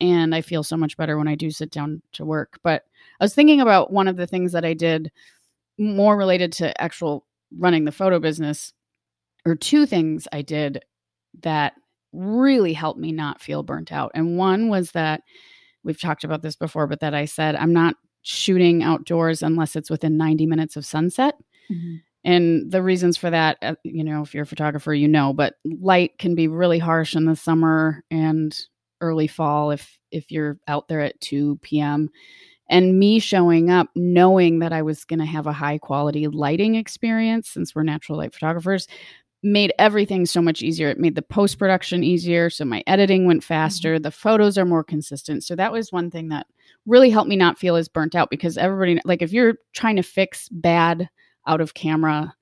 and 0.00 0.34
i 0.34 0.42
feel 0.42 0.62
so 0.64 0.76
much 0.76 0.96
better 0.98 1.16
when 1.18 1.28
i 1.28 1.34
do 1.36 1.50
sit 1.50 1.70
down 1.70 2.02
to 2.14 2.24
work. 2.26 2.58
But 2.62 2.84
i 3.20 3.24
was 3.24 3.34
thinking 3.34 3.60
about 3.60 3.92
one 3.92 4.08
of 4.08 4.16
the 4.16 4.26
things 4.26 4.52
that 4.52 4.64
i 4.64 4.74
did 4.74 5.10
more 5.78 6.16
related 6.16 6.52
to 6.52 6.78
actual 6.80 7.26
running 7.58 7.84
the 7.84 7.92
photo 7.92 8.18
business 8.18 8.72
or 9.46 9.54
two 9.54 9.86
things 9.86 10.26
i 10.32 10.42
did 10.42 10.82
that 11.42 11.74
really 12.12 12.72
helped 12.72 13.00
me 13.00 13.12
not 13.12 13.40
feel 13.40 13.62
burnt 13.62 13.92
out. 13.92 14.10
And 14.14 14.36
one 14.36 14.68
was 14.68 14.92
that 14.92 15.22
we've 15.84 16.00
talked 16.00 16.24
about 16.24 16.42
this 16.42 16.56
before, 16.56 16.86
but 16.86 17.00
that 17.00 17.14
I 17.14 17.24
said, 17.24 17.56
I'm 17.56 17.72
not 17.72 17.96
shooting 18.22 18.82
outdoors 18.82 19.42
unless 19.42 19.76
it's 19.76 19.90
within 19.90 20.16
90 20.16 20.46
minutes 20.46 20.76
of 20.76 20.84
sunset. 20.84 21.36
And 22.24 22.70
the 22.70 22.82
reasons 22.82 23.16
for 23.16 23.30
that, 23.30 23.56
uh, 23.62 23.76
you 23.82 24.04
know, 24.04 24.22
if 24.22 24.34
you're 24.34 24.42
a 24.42 24.46
photographer, 24.46 24.92
you 24.92 25.08
know, 25.08 25.32
but 25.32 25.54
light 25.64 26.18
can 26.18 26.34
be 26.34 26.48
really 26.48 26.78
harsh 26.78 27.14
in 27.14 27.24
the 27.24 27.36
summer 27.36 28.04
and 28.10 28.58
early 29.00 29.26
fall 29.26 29.70
if 29.70 29.98
if 30.10 30.30
you're 30.30 30.58
out 30.68 30.88
there 30.88 31.00
at 31.00 31.18
2 31.20 31.58
p.m. 31.62 32.10
And 32.70 32.98
me 32.98 33.18
showing 33.18 33.68
up 33.68 33.88
knowing 33.94 34.60
that 34.60 34.72
I 34.72 34.80
was 34.80 35.04
going 35.04 35.18
to 35.18 35.26
have 35.26 35.46
a 35.46 35.52
high 35.52 35.76
quality 35.76 36.28
lighting 36.28 36.76
experience 36.76 37.50
since 37.50 37.74
we're 37.74 37.82
natural 37.82 38.16
light 38.18 38.32
photographers 38.32 38.86
made 39.42 39.72
everything 39.78 40.26
so 40.26 40.40
much 40.42 40.62
easier. 40.62 40.88
It 40.88 40.98
made 40.98 41.14
the 41.14 41.22
post 41.22 41.58
production 41.58 42.04
easier. 42.04 42.50
So 42.50 42.64
my 42.64 42.82
editing 42.86 43.26
went 43.26 43.42
faster. 43.42 43.98
The 43.98 44.10
photos 44.10 44.58
are 44.58 44.66
more 44.66 44.84
consistent. 44.84 45.44
So 45.44 45.56
that 45.56 45.72
was 45.72 45.90
one 45.90 46.10
thing 46.10 46.28
that 46.28 46.46
really 46.86 47.10
helped 47.10 47.28
me 47.30 47.36
not 47.36 47.58
feel 47.58 47.76
as 47.76 47.88
burnt 47.88 48.14
out 48.14 48.28
because 48.30 48.58
everybody, 48.58 49.00
like, 49.04 49.22
if 49.22 49.32
you're 49.32 49.54
trying 49.72 49.96
to 49.96 50.02
fix 50.02 50.48
bad 50.50 51.08
out 51.46 51.60
of 51.62 51.72
camera 51.74 52.34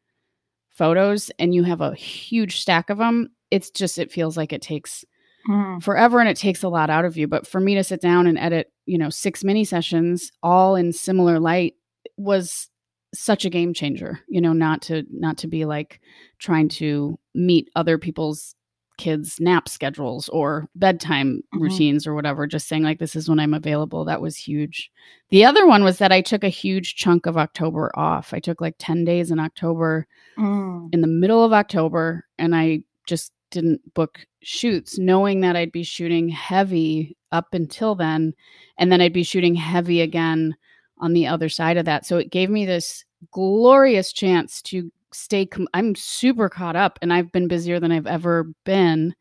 photos 0.71 1.31
and 1.39 1.55
you 1.55 1.63
have 1.65 1.81
a 1.81 1.95
huge 1.95 2.61
stack 2.61 2.91
of 2.91 2.99
them, 2.99 3.31
it's 3.51 3.71
just, 3.71 3.99
it 3.99 4.13
feels 4.13 4.37
like 4.37 4.53
it 4.53 4.63
takes 4.63 5.05
Mhm. 5.49 5.83
forever 5.83 6.21
and 6.21 6.29
it 6.29 6.37
takes 6.37 6.63
a 6.63 6.69
lot 6.69 6.91
out 6.91 7.05
of 7.05 7.17
you. 7.17 7.27
But 7.27 7.47
for 7.47 7.61
me 7.61 7.75
to 7.77 7.85
sit 7.85 8.01
down 8.03 8.27
and 8.27 8.37
edit, 8.37 8.71
you 8.89 8.99
know, 8.99 9.11
six 9.11 9.45
mini 9.45 9.65
sessions 9.65 10.33
all 10.43 10.75
in 10.77 10.93
similar 10.93 11.39
light 11.39 11.75
was 12.17 12.69
such 13.15 13.45
a 13.45 13.51
game 13.51 13.73
changer, 13.73 14.21
you 14.29 14.41
know, 14.41 14.53
not 14.53 14.83
to 14.83 15.05
not 15.11 15.39
to 15.39 15.47
be 15.47 15.65
like 15.65 16.01
trying 16.39 16.69
to 16.69 17.19
meet 17.35 17.69
other 17.77 17.99
people's 17.99 18.55
kids' 18.99 19.39
nap 19.39 19.69
schedules 19.69 20.29
or 20.31 20.69
bedtime 20.75 21.41
Mhm. 21.55 21.61
routines 21.61 22.05
or 22.07 22.15
whatever, 22.17 22.49
just 22.49 22.67
saying, 22.67 22.83
like, 22.83 22.99
this 22.99 23.15
is 23.15 23.29
when 23.29 23.39
I'm 23.39 23.55
available. 23.55 24.05
That 24.05 24.21
was 24.21 24.37
huge. 24.37 24.91
The 25.31 25.45
other 25.45 25.67
one 25.69 25.85
was 25.85 25.99
that 25.99 26.11
I 26.11 26.21
took 26.21 26.43
a 26.43 26.49
huge 26.49 26.97
chunk 26.97 27.25
of 27.27 27.37
October 27.37 27.93
off. 27.95 28.35
I 28.35 28.41
took 28.41 28.61
like 28.61 28.75
10 28.79 29.05
days 29.05 29.31
in 29.31 29.39
October, 29.39 30.09
Mm. 30.37 30.93
in 30.93 31.01
the 31.01 31.07
middle 31.07 31.45
of 31.45 31.53
October, 31.53 32.25
and 32.39 32.57
I 32.57 32.83
just 33.07 33.31
didn't 33.53 33.95
book 33.95 34.27
shoots, 34.43 34.99
knowing 34.99 35.41
that 35.43 35.55
I'd 35.57 35.73
be 35.73 35.85
shooting 35.85 36.29
heavy 36.29 37.17
up 37.33 37.53
until 37.53 37.95
then. 37.95 38.35
And 38.79 38.91
then 38.91 39.01
I'd 39.01 39.13
be 39.13 39.23
shooting 39.23 39.55
heavy 39.55 40.01
again 40.01 40.57
on 40.99 41.13
the 41.13 41.27
other 41.27 41.49
side 41.49 41.77
of 41.77 41.85
that. 41.85 42.07
So 42.07 42.19
it 42.19 42.31
gave 42.31 42.51
me 42.51 42.67
this 42.67 43.05
glorious 43.33 44.13
chance 44.13 44.63
to 44.63 44.91
stay 45.13 45.47
com- 45.47 45.69
I'm 45.75 45.95
super 45.95 46.49
caught 46.49 46.77
up 46.77 46.99
and 47.03 47.13
I've 47.13 47.33
been 47.33 47.49
busier 47.49 47.81
than 47.81 47.93
I've 47.93 48.07
ever 48.07 48.53
been 48.65 49.15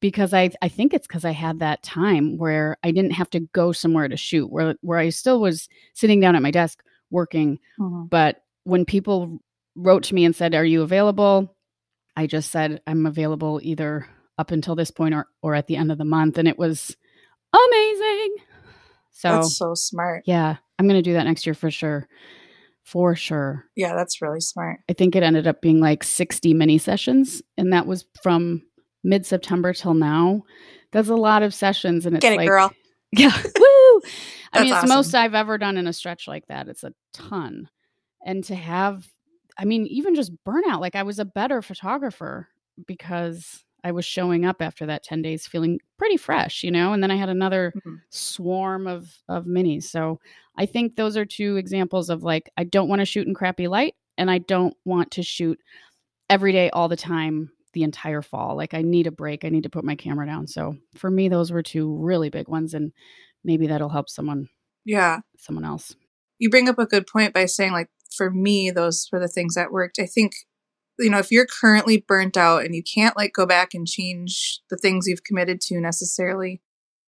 because 0.00 0.34
I 0.34 0.50
I 0.60 0.68
think 0.68 0.92
it's 0.92 1.06
cuz 1.06 1.24
I 1.24 1.30
had 1.30 1.60
that 1.60 1.82
time 1.82 2.36
where 2.36 2.76
I 2.84 2.90
didn't 2.90 3.12
have 3.12 3.30
to 3.30 3.40
go 3.40 3.72
somewhere 3.72 4.06
to 4.08 4.16
shoot 4.16 4.50
where 4.52 4.74
where 4.82 4.98
I 4.98 5.08
still 5.08 5.40
was 5.40 5.68
sitting 5.94 6.20
down 6.20 6.36
at 6.36 6.42
my 6.42 6.50
desk 6.50 6.82
working 7.10 7.58
Mhm. 7.80 8.10
but 8.10 8.42
when 8.64 8.84
people 8.84 9.40
wrote 9.76 10.02
to 10.04 10.14
me 10.14 10.24
and 10.26 10.36
said 10.36 10.54
are 10.54 10.64
you 10.64 10.82
available 10.82 11.56
I 12.16 12.26
just 12.26 12.50
said 12.50 12.82
I'm 12.86 13.06
available 13.06 13.60
either 13.62 14.06
up 14.36 14.50
until 14.50 14.74
this 14.74 14.90
point 14.90 15.14
or 15.14 15.26
or 15.42 15.54
at 15.54 15.68
the 15.68 15.76
end 15.76 15.90
of 15.90 15.96
the 15.98 16.04
month 16.04 16.36
and 16.38 16.46
it 16.48 16.58
was 16.58 16.94
amazing. 17.54 18.36
So 19.10 19.28
That's 19.30 19.56
so 19.56 19.74
smart. 19.74 20.24
yeah, 20.26 20.56
I'm 20.78 20.86
going 20.86 20.98
to 20.98 21.02
do 21.02 21.14
that 21.14 21.24
next 21.24 21.46
year 21.46 21.54
for 21.54 21.70
sure. 21.70 22.08
For 22.82 23.16
sure. 23.16 23.64
Yeah, 23.76 23.94
that's 23.94 24.20
really 24.20 24.40
smart. 24.40 24.80
I 24.90 24.92
think 24.92 25.16
it 25.16 25.22
ended 25.22 25.46
up 25.46 25.62
being 25.62 25.80
like 25.80 26.04
60 26.04 26.52
mini 26.52 26.76
sessions, 26.76 27.40
and 27.56 27.72
that 27.72 27.86
was 27.86 28.04
from 28.22 28.62
mid 29.02 29.24
September 29.24 29.72
till 29.72 29.94
now. 29.94 30.42
That's 30.92 31.08
a 31.08 31.14
lot 31.14 31.42
of 31.42 31.54
sessions, 31.54 32.04
and 32.04 32.16
it's 32.16 32.22
Get 32.22 32.34
it, 32.34 32.36
like, 32.36 32.48
girl. 32.48 32.70
yeah, 33.12 33.34
woo! 33.34 34.00
I 34.52 34.60
mean, 34.60 34.66
it's 34.68 34.72
awesome. 34.72 34.88
most 34.90 35.14
I've 35.14 35.34
ever 35.34 35.56
done 35.56 35.76
in 35.78 35.86
a 35.86 35.92
stretch 35.92 36.28
like 36.28 36.46
that. 36.48 36.68
It's 36.68 36.84
a 36.84 36.92
ton, 37.14 37.70
and 38.24 38.44
to 38.44 38.54
have, 38.54 39.08
I 39.58 39.64
mean, 39.64 39.86
even 39.86 40.14
just 40.14 40.32
burnout. 40.44 40.80
Like 40.80 40.94
I 40.96 41.04
was 41.04 41.18
a 41.18 41.24
better 41.24 41.62
photographer 41.62 42.48
because 42.86 43.64
I 43.84 43.92
was 43.92 44.04
showing 44.04 44.44
up 44.46 44.60
after 44.62 44.86
that 44.86 45.04
10 45.04 45.22
days 45.22 45.46
feeling 45.46 45.78
pretty 45.98 46.16
fresh, 46.16 46.64
you 46.64 46.70
know. 46.70 46.92
And 46.94 47.02
then 47.02 47.10
I 47.10 47.16
had 47.16 47.28
another 47.28 47.72
Mhm. 47.86 47.98
swarm 48.10 48.86
of 48.86 49.14
of 49.28 49.44
minis. 49.44 49.84
So 49.84 50.18
I 50.56 50.66
think 50.66 50.96
those 50.96 51.16
are 51.16 51.24
two 51.26 51.56
examples 51.56 52.08
of 52.10 52.22
like 52.22 52.50
I 52.56 52.64
don't 52.64 52.88
want 52.88 53.00
to 53.00 53.04
shoot 53.06 53.26
in 53.26 53.34
crappy 53.34 53.68
light 53.68 53.94
and 54.18 54.30
I 54.30 54.38
don't 54.38 54.74
want 54.84 55.10
to 55.12 55.22
shoot 55.22 55.60
every 56.30 56.52
day 56.52 56.70
all 56.70 56.88
the 56.88 56.96
time 56.96 57.50
the 57.74 57.82
entire 57.82 58.22
fall. 58.22 58.56
Like 58.56 58.72
I 58.74 58.82
need 58.82 59.06
a 59.06 59.10
break. 59.12 59.44
I 59.44 59.48
need 59.50 59.64
to 59.64 59.70
put 59.70 59.84
my 59.84 59.96
camera 59.96 60.26
down. 60.26 60.46
So 60.46 60.76
for 60.94 61.10
me 61.10 61.28
those 61.28 61.52
were 61.52 61.62
two 61.62 61.94
really 61.98 62.30
big 62.30 62.48
ones 62.48 62.72
and 62.74 62.92
maybe 63.44 63.66
that'll 63.66 63.88
help 63.90 64.08
someone 64.08 64.48
Yeah. 64.84 65.20
someone 65.38 65.64
else. 65.64 65.94
You 66.38 66.48
bring 66.50 66.68
up 66.68 66.78
a 66.78 66.86
good 66.86 67.06
point 67.06 67.32
by 67.34 67.46
saying, 67.46 67.72
like, 67.72 67.88
for 68.16 68.30
me, 68.30 68.70
those 68.70 69.08
were 69.12 69.20
the 69.20 69.28
things 69.28 69.54
that 69.54 69.70
worked. 69.72 69.98
I 69.98 70.06
think, 70.06 70.32
you 70.98 71.10
know, 71.10 71.18
if 71.18 71.30
you're 71.30 71.46
currently 71.46 72.04
burnt 72.06 72.36
out 72.36 72.64
and 72.64 72.74
you 72.74 72.82
can't, 72.82 73.16
like, 73.16 73.32
go 73.32 73.46
back 73.46 73.74
and 73.74 73.86
change 73.86 74.60
the 74.70 74.76
things 74.76 75.06
you've 75.06 75.24
committed 75.24 75.60
to 75.62 75.80
necessarily, 75.80 76.62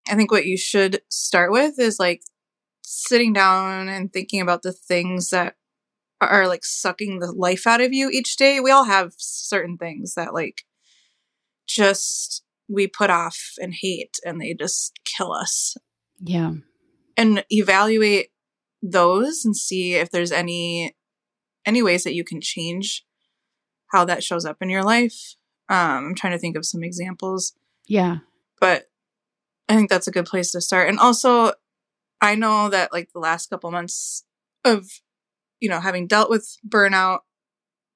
I 0.07 0.15
think 0.15 0.31
what 0.31 0.45
you 0.45 0.57
should 0.57 1.01
start 1.09 1.51
with 1.51 1.79
is, 1.79 1.99
like, 1.99 2.21
sitting 2.83 3.33
down 3.33 3.87
and 3.87 4.11
thinking 4.11 4.41
about 4.41 4.61
the 4.63 4.71
things 4.73 5.29
that 5.29 5.55
are, 6.19 6.47
like, 6.47 6.63
sucking 6.63 7.19
the 7.19 7.31
life 7.31 7.65
out 7.65 7.81
of 7.81 7.93
you 7.93 8.09
each 8.09 8.35
day. 8.35 8.59
We 8.59 8.71
all 8.71 8.85
have 8.85 9.13
certain 9.17 9.77
things 9.77 10.13
that, 10.15 10.33
like, 10.33 10.63
just 11.67 12.43
we 12.69 12.87
put 12.87 13.09
off 13.09 13.37
and 13.59 13.73
hate 13.81 14.17
and 14.25 14.39
they 14.39 14.53
just 14.53 14.93
kill 15.05 15.33
us 15.33 15.75
Yeah. 16.19 16.53
and 17.17 17.43
evaluate 17.49 18.27
those 18.81 19.43
and 19.45 19.55
see 19.55 19.95
if 19.95 20.09
there's 20.11 20.31
any 20.31 20.95
any 21.65 21.83
ways 21.83 22.03
that 22.03 22.15
you 22.15 22.23
can 22.23 22.41
change 22.41 23.05
how 23.91 24.05
that 24.05 24.23
shows 24.23 24.45
up 24.45 24.57
in 24.61 24.69
your 24.69 24.83
life. 24.83 25.35
Um, 25.69 26.07
I'm 26.07 26.15
trying 26.15 26.33
to 26.33 26.39
think 26.39 26.55
of 26.57 26.65
some 26.65 26.83
examples, 26.83 27.53
Yeah. 27.87 28.17
but 28.59 28.89
I 29.69 29.75
think 29.75 29.89
that's 29.89 30.07
a 30.07 30.11
good 30.11 30.25
place 30.25 30.51
to 30.51 30.61
start. 30.61 30.89
And 30.89 30.99
also, 30.99 31.53
I 32.19 32.35
know 32.35 32.69
that 32.69 32.91
like 32.91 33.11
the 33.13 33.19
last 33.19 33.49
couple 33.49 33.71
months 33.71 34.25
of 34.65 34.85
you 35.59 35.69
know 35.69 35.79
having 35.79 36.07
dealt 36.07 36.29
with 36.29 36.57
burnout 36.67 37.19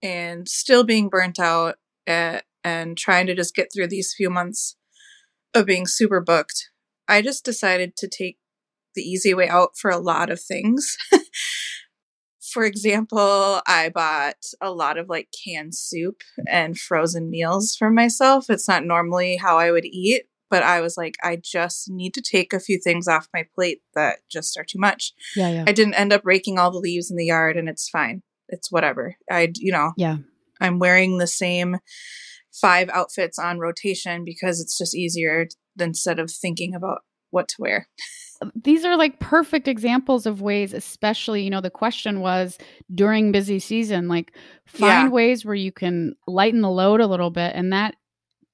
and 0.01 0.47
still 0.47 0.83
being 0.83 1.09
burnt 1.09 1.39
out 1.39 1.75
uh 2.07 2.39
and 2.63 2.97
trying 2.97 3.27
to 3.27 3.35
just 3.35 3.55
get 3.55 3.69
through 3.73 3.87
these 3.87 4.13
few 4.15 4.29
months 4.29 4.75
of 5.53 5.65
being 5.67 5.85
super 5.85 6.19
booked, 6.21 6.69
I 7.07 7.21
just 7.21 7.45
decided 7.45 7.95
to 7.97 8.07
take 8.07 8.37
the 8.95 9.01
easy 9.03 9.33
way 9.33 9.47
out 9.47 9.77
for 9.77 9.91
a 9.91 9.97
lot 9.99 10.29
of 10.31 10.41
things. 10.41 10.97
for 12.55 12.63
example, 12.63 13.59
I 13.67 13.91
bought 13.93 14.45
a 14.61 14.71
lot 14.71 14.97
of 14.97 15.09
like 15.09 15.27
canned 15.43 15.75
soup 15.75 16.21
and 16.47 16.79
frozen 16.79 17.29
meals 17.29 17.75
for 17.77 17.91
myself. 17.91 18.49
It's 18.49 18.69
not 18.69 18.85
normally 18.85 19.35
how 19.35 19.57
I 19.57 19.71
would 19.71 19.83
eat, 19.83 20.23
but 20.49 20.63
I 20.63 20.79
was 20.79 20.95
like, 20.95 21.15
I 21.21 21.35
just 21.35 21.89
need 21.91 22.13
to 22.13 22.21
take 22.21 22.53
a 22.53 22.61
few 22.61 22.79
things 22.81 23.09
off 23.09 23.27
my 23.33 23.45
plate 23.53 23.81
that 23.93 24.19
just 24.31 24.57
are 24.57 24.63
too 24.63 24.79
much. 24.79 25.11
Yeah, 25.35 25.49
yeah. 25.49 25.63
I 25.67 25.73
didn't 25.73 25.95
end 25.95 26.13
up 26.13 26.21
raking 26.23 26.57
all 26.57 26.71
the 26.71 26.79
leaves 26.79 27.11
in 27.11 27.17
the 27.17 27.25
yard 27.25 27.57
and 27.57 27.67
it's 27.67 27.89
fine. 27.89 28.23
It's 28.47 28.71
whatever. 28.71 29.17
I, 29.29 29.51
you 29.55 29.73
know, 29.73 29.91
yeah. 29.97 30.19
I'm 30.61 30.79
wearing 30.79 31.17
the 31.17 31.27
same 31.27 31.79
five 32.53 32.87
outfits 32.87 33.37
on 33.37 33.59
rotation 33.59 34.23
because 34.23 34.61
it's 34.61 34.77
just 34.77 34.95
easier 34.95 35.49
than 35.75 35.89
instead 35.89 36.19
of 36.19 36.31
thinking 36.31 36.73
about 36.73 36.99
what 37.31 37.49
to 37.49 37.55
wear. 37.59 37.89
These 38.55 38.85
are 38.85 38.97
like 38.97 39.19
perfect 39.19 39.67
examples 39.67 40.25
of 40.25 40.41
ways 40.41 40.73
especially 40.73 41.43
you 41.43 41.49
know 41.49 41.61
the 41.61 41.69
question 41.69 42.19
was 42.19 42.57
during 42.93 43.31
busy 43.31 43.59
season 43.59 44.07
like 44.07 44.33
find 44.65 45.05
Yeah. 45.05 45.09
ways 45.09 45.45
where 45.45 45.55
you 45.55 45.71
can 45.71 46.15
lighten 46.27 46.61
the 46.61 46.69
load 46.69 47.01
a 47.01 47.07
little 47.07 47.29
bit 47.29 47.53
and 47.55 47.71
that 47.73 47.95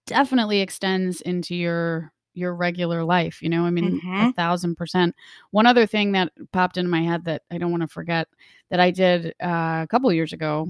definitely 0.08 0.62
extends 0.62 1.22
into 1.22 1.56
your 1.56 2.12
your 2.34 2.56
regular 2.56 3.04
life 3.04 3.42
you 3.42 3.50
know 3.50 3.66
i 3.66 3.70
mean 3.70 4.02
a 4.18 4.28
Mhm. 4.28 4.36
thousand 4.36 4.76
percent 4.76 5.16
one 5.52 5.66
other 5.66 5.86
thing 5.86 6.14
that 6.14 6.32
popped 6.54 6.78
into 6.78 6.90
my 6.90 7.02
head 7.02 7.26
that 7.26 7.44
i 7.52 7.58
don't 7.58 7.72
want 7.72 7.82
to 7.82 7.88
forget 7.88 8.28
that 8.70 8.80
i 8.80 8.90
did 8.92 9.28
uh, 9.44 9.82
a 9.84 9.88
couple 9.90 10.10
of 10.10 10.16
years 10.16 10.34
ago 10.34 10.70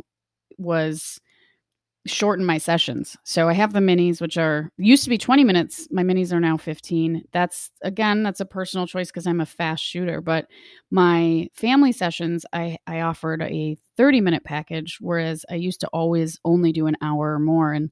was 0.58 1.20
shorten 2.08 2.46
my 2.46 2.58
sessions. 2.58 3.16
So 3.24 3.48
I 3.48 3.54
have 3.54 3.74
the 3.74 3.80
minis, 3.80 4.22
which 4.22 4.38
are 4.38 4.72
used 4.78 5.04
to 5.04 5.10
be 5.10 5.18
20 5.18 5.44
minutes. 5.44 5.88
My 5.92 6.04
minis 6.04 6.34
are 6.34 6.40
now 6.40 6.58
15. 6.58 7.24
That's 7.32 7.70
again, 7.84 8.24
that's 8.24 8.40
a 8.40 8.46
personal 8.46 8.88
choice 8.88 9.08
because 9.08 9.28
I'm 9.28 9.42
a 9.42 9.46
fast 9.46 9.84
shooter. 9.84 10.20
But 10.20 10.48
my 10.90 11.48
family 11.54 11.92
sessions, 11.92 12.46
I, 12.54 12.78
I 12.88 13.02
offered 13.02 13.42
a 13.44 13.78
30 13.98 14.22
minute 14.22 14.44
package, 14.44 14.98
whereas 15.00 15.46
I 15.50 15.56
used 15.56 15.82
to 15.82 15.88
always 15.90 16.40
only 16.44 16.72
do 16.72 16.88
an 16.88 16.98
hour 17.02 17.34
or 17.34 17.40
more. 17.40 17.72
And 17.72 17.92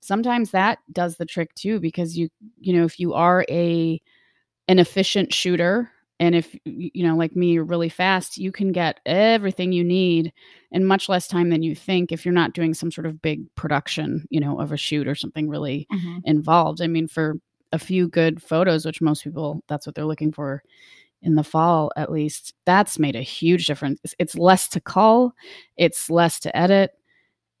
sometimes 0.00 0.50
that 0.50 0.78
does 0.92 1.16
the 1.16 1.26
trick 1.26 1.54
too, 1.54 1.78
because 1.78 2.18
you, 2.18 2.28
you 2.58 2.76
know, 2.76 2.84
if 2.84 2.98
you 2.98 3.14
are 3.14 3.44
a 3.48 4.00
an 4.66 4.78
efficient 4.78 5.32
shooter 5.32 5.90
and 6.24 6.34
if 6.34 6.56
you 6.64 7.06
know 7.06 7.16
like 7.16 7.36
me 7.36 7.52
you're 7.52 7.64
really 7.64 7.88
fast 7.88 8.38
you 8.38 8.50
can 8.50 8.72
get 8.72 9.00
everything 9.04 9.72
you 9.72 9.84
need 9.84 10.32
in 10.70 10.84
much 10.84 11.08
less 11.08 11.28
time 11.28 11.50
than 11.50 11.62
you 11.62 11.74
think 11.74 12.10
if 12.10 12.24
you're 12.24 12.34
not 12.34 12.54
doing 12.54 12.72
some 12.72 12.90
sort 12.90 13.06
of 13.06 13.20
big 13.20 13.42
production 13.54 14.26
you 14.30 14.40
know 14.40 14.58
of 14.58 14.72
a 14.72 14.76
shoot 14.76 15.06
or 15.06 15.14
something 15.14 15.48
really 15.48 15.86
mm-hmm. 15.92 16.18
involved. 16.24 16.80
I 16.80 16.86
mean 16.86 17.08
for 17.08 17.36
a 17.72 17.78
few 17.78 18.08
good 18.08 18.42
photos 18.42 18.86
which 18.86 19.02
most 19.02 19.22
people 19.22 19.62
that's 19.68 19.86
what 19.86 19.94
they're 19.94 20.04
looking 20.04 20.32
for 20.32 20.62
in 21.22 21.34
the 21.34 21.44
fall 21.44 21.90
at 21.96 22.10
least 22.10 22.54
that's 22.64 22.98
made 22.98 23.16
a 23.16 23.22
huge 23.22 23.66
difference. 23.66 24.00
It's, 24.04 24.14
it's 24.18 24.34
less 24.36 24.68
to 24.68 24.80
call 24.80 25.34
it's 25.76 26.08
less 26.08 26.40
to 26.40 26.56
edit 26.56 26.92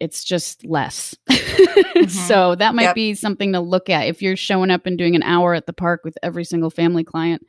it's 0.00 0.24
just 0.24 0.64
less. 0.64 1.14
Mm-hmm. 1.94 2.08
So 2.08 2.56
that 2.56 2.74
might 2.74 2.82
Yep. 2.82 2.94
be 2.96 3.14
something 3.14 3.52
to 3.52 3.60
look 3.60 3.88
at. 3.88 4.08
If 4.08 4.20
you're 4.20 4.36
showing 4.36 4.70
up 4.70 4.84
and 4.84 4.98
doing 4.98 5.14
an 5.14 5.22
hour 5.22 5.54
at 5.54 5.66
the 5.66 5.72
park 5.72 6.00
with 6.04 6.18
every 6.24 6.44
single 6.44 6.68
family 6.68 7.04
client 7.04 7.46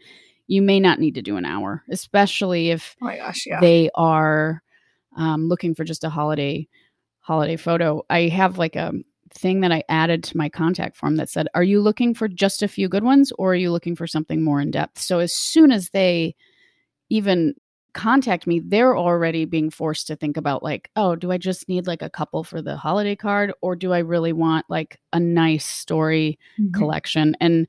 you 0.47 0.61
may 0.61 0.79
not 0.79 0.99
need 0.99 1.15
to 1.15 1.21
do 1.21 1.37
an 1.37 1.45
hour 1.45 1.83
especially 1.89 2.69
if 2.69 2.95
Oh 3.01 3.07
gosh, 3.15 3.45
yeah. 3.45 3.59
they 3.59 3.89
are 3.95 4.61
um, 5.17 5.47
looking 5.47 5.73
for 5.75 5.83
just 5.83 6.03
a 6.03 6.09
holiday 6.09 6.67
holiday 7.19 7.55
photo 7.55 8.03
i 8.09 8.21
have 8.27 8.57
like 8.57 8.75
a 8.75 8.91
thing 9.31 9.61
that 9.61 9.71
i 9.71 9.83
added 9.89 10.23
to 10.23 10.37
my 10.37 10.47
contact 10.47 10.95
form 10.95 11.15
that 11.15 11.29
said 11.29 11.47
are 11.55 11.63
you 11.63 11.81
looking 11.81 12.13
for 12.13 12.27
just 12.27 12.61
a 12.63 12.67
few 12.67 12.87
good 12.87 13.03
ones 13.03 13.31
or 13.39 13.51
are 13.51 13.55
you 13.55 13.71
looking 13.71 13.95
for 13.95 14.07
something 14.07 14.43
more 14.43 14.61
in 14.61 14.71
depth 14.71 14.99
so 14.99 15.19
as 15.19 15.33
soon 15.33 15.71
as 15.71 15.89
they 15.89 16.35
even 17.09 17.53
contact 17.93 18.45
me 18.45 18.59
they're 18.59 18.97
already 18.97 19.45
being 19.45 19.69
forced 19.69 20.05
to 20.07 20.15
think 20.17 20.35
about 20.37 20.61
like 20.61 20.89
oh 20.97 21.15
do 21.15 21.31
i 21.31 21.37
just 21.37 21.67
need 21.69 21.87
like 21.87 22.01
a 22.01 22.09
couple 22.09 22.43
for 22.43 22.61
the 22.61 22.75
holiday 22.75 23.15
card 23.15 23.53
or 23.61 23.73
do 23.75 23.93
i 23.93 23.99
really 23.99 24.33
want 24.33 24.65
like 24.69 24.99
a 25.13 25.19
nice 25.19 25.65
story 25.65 26.37
Mhm. 26.59 26.73
collection 26.73 27.35
and 27.39 27.67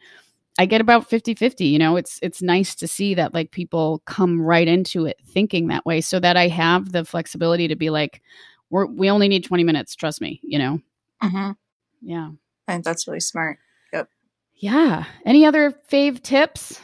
i 0.58 0.66
get 0.66 0.80
about 0.80 1.08
50-50 1.08 1.66
you 1.66 1.78
know 1.78 1.96
it's 1.96 2.18
it's 2.22 2.42
nice 2.42 2.74
to 2.76 2.86
see 2.88 3.14
that 3.14 3.34
like 3.34 3.50
people 3.50 4.02
come 4.06 4.40
right 4.40 4.68
into 4.68 5.06
it 5.06 5.16
thinking 5.24 5.68
that 5.68 5.84
way 5.86 6.00
so 6.00 6.18
that 6.20 6.36
i 6.36 6.48
have 6.48 6.92
the 6.92 7.04
flexibility 7.04 7.68
to 7.68 7.76
be 7.76 7.90
like 7.90 8.22
we're 8.70 8.86
we 8.86 9.10
only 9.10 9.28
need 9.28 9.44
20 9.44 9.64
minutes 9.64 9.94
trust 9.94 10.20
me 10.20 10.40
you 10.42 10.58
know 10.58 10.80
Mhm. 11.22 11.56
yeah 12.02 12.30
I 12.68 12.72
think 12.72 12.84
that's 12.84 13.06
really 13.06 13.20
smart. 13.20 13.58
Yep. 13.92 14.08
Yeah. 14.56 15.04
Any 15.24 15.46
other 15.46 15.72
fave 15.88 16.20
tips? 16.20 16.80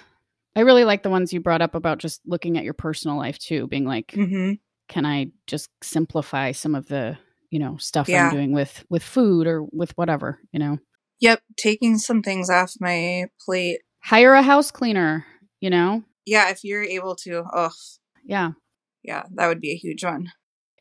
I 0.55 0.61
really 0.61 0.85
like 0.85 1.03
the 1.03 1.11
ones 1.11 1.33
you 1.33 1.41
brought 1.41 1.61
up 1.61 1.75
about 1.75 1.99
just 1.99 2.21
looking 2.25 2.57
at 2.57 2.63
your 2.63 2.73
personal 2.73 3.17
life 3.17 3.37
too, 3.37 3.67
being 3.67 3.85
like, 3.85 4.13
Mm-hmm. 4.13 4.53
can 4.89 5.05
I 5.05 5.33
just 5.49 5.71
simplify 5.83 6.53
some 6.53 6.77
of 6.77 6.87
the, 6.87 7.19
you 7.51 7.59
know, 7.59 7.79
stuff 7.79 8.09
Yeah. 8.09 8.27
I'm 8.27 8.33
doing 8.33 8.53
with 8.53 8.85
with 8.91 9.03
food 9.03 9.49
or 9.49 9.65
with 9.73 9.91
whatever, 9.99 10.39
you 10.53 10.61
know. 10.61 10.79
Yep. 11.23 11.41
Taking 11.57 11.97
some 11.99 12.21
things 12.23 12.51
off 12.51 12.75
my 12.81 13.27
plate. 13.45 13.81
Hire 14.01 14.35
a 14.35 14.43
house 14.43 14.71
cleaner, 14.71 15.25
you 15.61 15.71
know? 15.71 16.03
Yeah, 16.27 16.51
if 16.51 16.63
you're 16.65 16.83
able 16.83 17.15
to. 17.17 17.45
Oh, 17.53 17.71
Yeah. 18.25 18.51
yeah, 19.03 19.23
that 19.35 19.47
would 19.49 19.61
be 19.61 19.71
a 19.73 19.77
huge 19.77 20.05
one. 20.05 20.31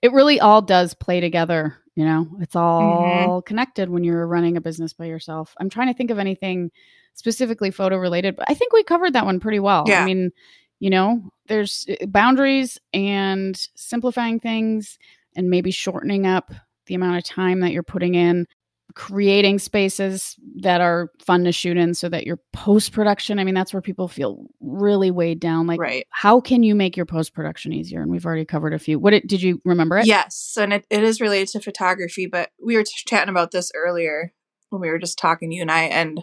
It 0.01 0.11
really 0.11 0.39
all 0.39 0.61
does 0.63 0.93
play 0.95 1.19
together, 1.21 1.77
you 1.95 2.03
know. 2.05 2.27
It's 2.41 2.55
Mm-hmm. 2.55 3.27
all 3.29 3.41
connected 3.43 3.89
when 3.89 4.03
you're 4.03 4.25
running 4.27 4.57
a 4.57 4.61
business 4.61 4.93
by 4.93 5.05
yourself. 5.05 5.53
I'm 5.59 5.69
trying 5.69 5.87
to 5.87 5.93
think 5.93 6.09
of 6.11 6.17
anything 6.19 6.71
specifically 7.13 7.69
photo 7.71 7.97
related, 7.97 8.35
but 8.35 8.45
I 8.49 8.53
think 8.55 8.73
we 8.73 8.83
covered 8.83 9.13
that 9.13 9.25
one 9.25 9.39
pretty 9.39 9.59
well. 9.59 9.83
Yeah. 9.87 10.01
I 10.01 10.05
mean, 10.05 10.31
you 10.79 10.89
know, 10.89 11.21
there's 11.47 11.85
uh, 11.87 12.05
boundaries 12.07 12.79
and 12.93 13.55
simplifying 13.75 14.39
things 14.39 14.97
and 15.35 15.49
maybe 15.51 15.69
shortening 15.69 16.25
up 16.25 16.51
the 16.87 16.95
amount 16.95 17.17
of 17.17 17.23
time 17.23 17.59
that 17.59 17.71
you're 17.73 17.83
putting 17.83 18.15
in 18.15 18.47
creating 18.95 19.59
spaces 19.59 20.35
that 20.57 20.81
are 20.81 21.11
fun 21.19 21.43
to 21.43 21.51
shoot 21.51 21.77
in 21.77 21.93
so 21.93 22.09
that 22.09 22.25
your 22.25 22.39
post 22.53 22.91
production 22.91 23.39
i 23.39 23.43
mean 23.43 23.55
that's 23.55 23.73
where 23.73 23.81
people 23.81 24.07
feel 24.07 24.45
really 24.59 25.11
weighed 25.11 25.39
down 25.39 25.67
like 25.67 25.79
right. 25.79 26.05
how 26.09 26.39
can 26.39 26.63
you 26.63 26.75
make 26.75 26.95
your 26.97 27.05
post 27.05 27.33
production 27.33 27.73
easier? 27.73 28.01
And 28.01 28.11
we've 28.11 28.25
already 28.25 28.45
covered 28.45 28.73
a 28.73 28.79
few. 28.79 28.99
What 28.99 29.13
it, 29.13 29.27
did 29.27 29.41
you 29.41 29.61
remember 29.65 29.97
it? 29.97 30.05
Yes, 30.05 30.57
and 30.59 30.73
it, 30.73 30.85
it 30.89 31.03
is 31.03 31.21
related 31.21 31.49
to 31.49 31.59
photography, 31.59 32.27
but 32.27 32.49
we 32.63 32.75
were 32.75 32.83
t- 32.83 32.91
chatting 33.05 33.29
about 33.29 33.51
this 33.51 33.71
earlier 33.75 34.33
when 34.69 34.81
we 34.81 34.89
were 34.89 34.99
just 34.99 35.19
talking, 35.19 35.51
you 35.51 35.61
and 35.61 35.71
I, 35.71 35.83
and 35.83 36.21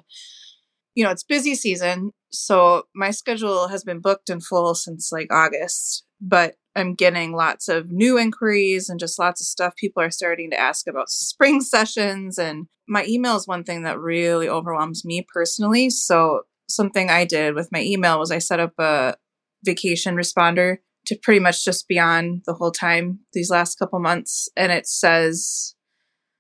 you 0.95 1.05
know, 1.05 1.11
it's 1.11 1.23
busy 1.23 1.55
season, 1.55 2.13
so 2.31 2.85
my 2.95 3.11
schedule 3.11 3.69
has 3.69 3.85
been 3.85 4.01
booked 4.01 4.31
in 4.31 4.41
full 4.41 4.75
since 4.75 5.13
like 5.13 5.33
August, 5.33 6.05
but 6.21 6.55
I'm 6.79 6.95
getting 6.95 7.33
lots 7.33 7.69
of 7.69 7.91
new 7.91 8.19
inquiries 8.19 8.89
and 8.89 9.01
just 9.01 9.19
lots 9.19 9.41
of 9.41 9.47
stuff. 9.47 9.77
People 9.77 10.03
are 10.03 10.11
starting 10.11 10.51
to 10.51 10.61
ask 10.61 10.87
about 10.87 11.11
spring 11.11 11.61
sessions, 11.61 12.39
and 12.39 12.67
my 12.87 13.05
email 13.07 13.37
is 13.37 13.47
one 13.47 13.65
thing 13.65 13.83
that 13.83 13.99
really 13.99 14.49
overwhelms 14.49 15.05
me 15.05 15.27
personally. 15.33 15.91
So, 15.91 16.43
something 16.69 17.11
I 17.11 17.25
did 17.25 17.55
with 17.55 17.73
my 17.73 17.83
email 17.83 18.19
was 18.19 18.31
I 18.31 18.39
set 18.39 18.61
up 18.61 18.75
a 18.79 19.17
vacation 19.65 20.15
responder 20.15 20.79
to 21.07 21.17
pretty 21.17 21.41
much 21.41 21.65
just 21.65 21.89
be 21.89 21.99
on 21.99 22.43
the 22.47 22.55
whole 22.55 22.71
time 22.71 23.21
these 23.33 23.51
last 23.51 23.79
couple 23.79 23.99
months. 23.99 24.49
And 24.57 24.71
it 24.71 24.87
says, 24.87 25.75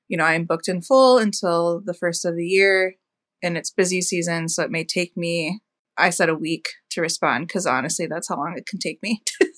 you 0.08 0.16
know, 0.16 0.24
I'm 0.24 0.44
booked 0.44 0.68
in 0.68 0.82
full 0.82 1.18
until 1.18 1.80
the 1.84 1.94
first 1.94 2.24
of 2.24 2.36
the 2.36 2.46
year 2.46 2.94
and 3.42 3.56
it's 3.56 3.70
busy 3.70 4.02
season. 4.02 4.48
So 4.48 4.62
it 4.62 4.70
may 4.70 4.84
take 4.84 5.16
me, 5.16 5.60
I 5.96 6.10
said 6.10 6.28
a 6.28 6.34
week 6.34 6.68
to 6.90 7.00
respond 7.00 7.48
because 7.48 7.66
honestly, 7.66 8.06
that's 8.06 8.28
how 8.28 8.36
long 8.36 8.54
it 8.56 8.66
can 8.66 8.78
take 8.78 9.02
me. 9.02 9.22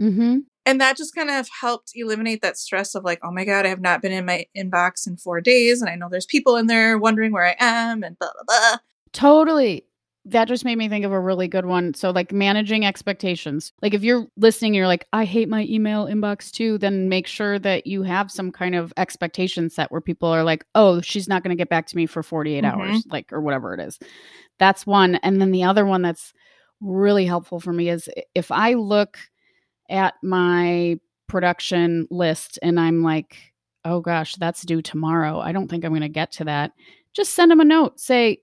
mm-hmm. 0.00 0.38
and 0.66 0.80
that 0.80 0.96
just 0.96 1.14
kind 1.14 1.30
of 1.30 1.48
helped 1.60 1.92
eliminate 1.94 2.42
that 2.42 2.56
stress 2.56 2.94
of 2.94 3.04
like, 3.04 3.20
oh 3.22 3.30
my 3.32 3.44
God, 3.44 3.66
I 3.66 3.68
have 3.68 3.80
not 3.80 4.02
been 4.02 4.12
in 4.12 4.24
my 4.26 4.46
inbox 4.56 5.06
in 5.06 5.16
four 5.16 5.40
days. 5.40 5.80
And 5.80 5.90
I 5.90 5.94
know 5.96 6.08
there's 6.10 6.26
people 6.26 6.56
in 6.56 6.66
there 6.66 6.98
wondering 6.98 7.32
where 7.32 7.44
I 7.46 7.56
am 7.58 8.02
and 8.02 8.18
blah, 8.18 8.30
blah, 8.34 8.44
blah. 8.46 8.78
totally 9.12 9.84
that 10.26 10.46
just 10.48 10.66
made 10.66 10.76
me 10.76 10.86
think 10.86 11.04
of 11.06 11.12
a 11.12 11.18
really 11.18 11.48
good 11.48 11.64
one 11.64 11.94
so 11.94 12.10
like 12.10 12.30
managing 12.30 12.84
expectations 12.84 13.72
like 13.80 13.94
if 13.94 14.04
you're 14.04 14.26
listening 14.36 14.74
you're 14.74 14.86
like 14.86 15.06
i 15.14 15.24
hate 15.24 15.48
my 15.48 15.62
email 15.68 16.04
inbox 16.06 16.50
too 16.50 16.76
then 16.76 17.08
make 17.08 17.26
sure 17.26 17.58
that 17.58 17.86
you 17.86 18.02
have 18.02 18.30
some 18.30 18.52
kind 18.52 18.74
of 18.74 18.92
expectation 18.98 19.70
set 19.70 19.90
where 19.90 20.00
people 20.02 20.28
are 20.28 20.44
like 20.44 20.62
oh 20.74 21.00
she's 21.00 21.26
not 21.26 21.42
going 21.42 21.56
to 21.56 21.60
get 21.60 21.70
back 21.70 21.86
to 21.86 21.96
me 21.96 22.04
for 22.04 22.22
48 22.22 22.62
Mhm. 22.62 22.70
hours 22.70 23.04
like 23.10 23.32
or 23.32 23.40
whatever 23.40 23.72
it 23.72 23.80
is 23.80 23.98
that's 24.58 24.86
one 24.86 25.14
and 25.16 25.40
then 25.40 25.52
the 25.52 25.64
other 25.64 25.86
one 25.86 26.02
that's 26.02 26.34
really 26.82 27.24
helpful 27.24 27.58
for 27.58 27.72
me 27.72 27.88
is 27.88 28.06
if 28.34 28.50
i 28.50 28.74
look 28.74 29.16
at 29.90 30.14
my 30.22 30.98
production 31.28 32.06
list 32.10 32.58
and 32.62 32.78
i'm 32.80 33.02
like 33.02 33.36
oh 33.84 34.00
gosh 34.00 34.34
that's 34.36 34.62
due 34.62 34.82
tomorrow 34.82 35.38
i 35.38 35.52
don't 35.52 35.68
think 35.68 35.84
i'm 35.84 35.92
going 35.92 36.00
to 36.02 36.08
get 36.08 36.32
to 36.32 36.44
that 36.44 36.72
just 37.14 37.32
send 37.32 37.50
them 37.50 37.60
a 37.60 37.64
note 37.64 37.98
say 38.00 38.38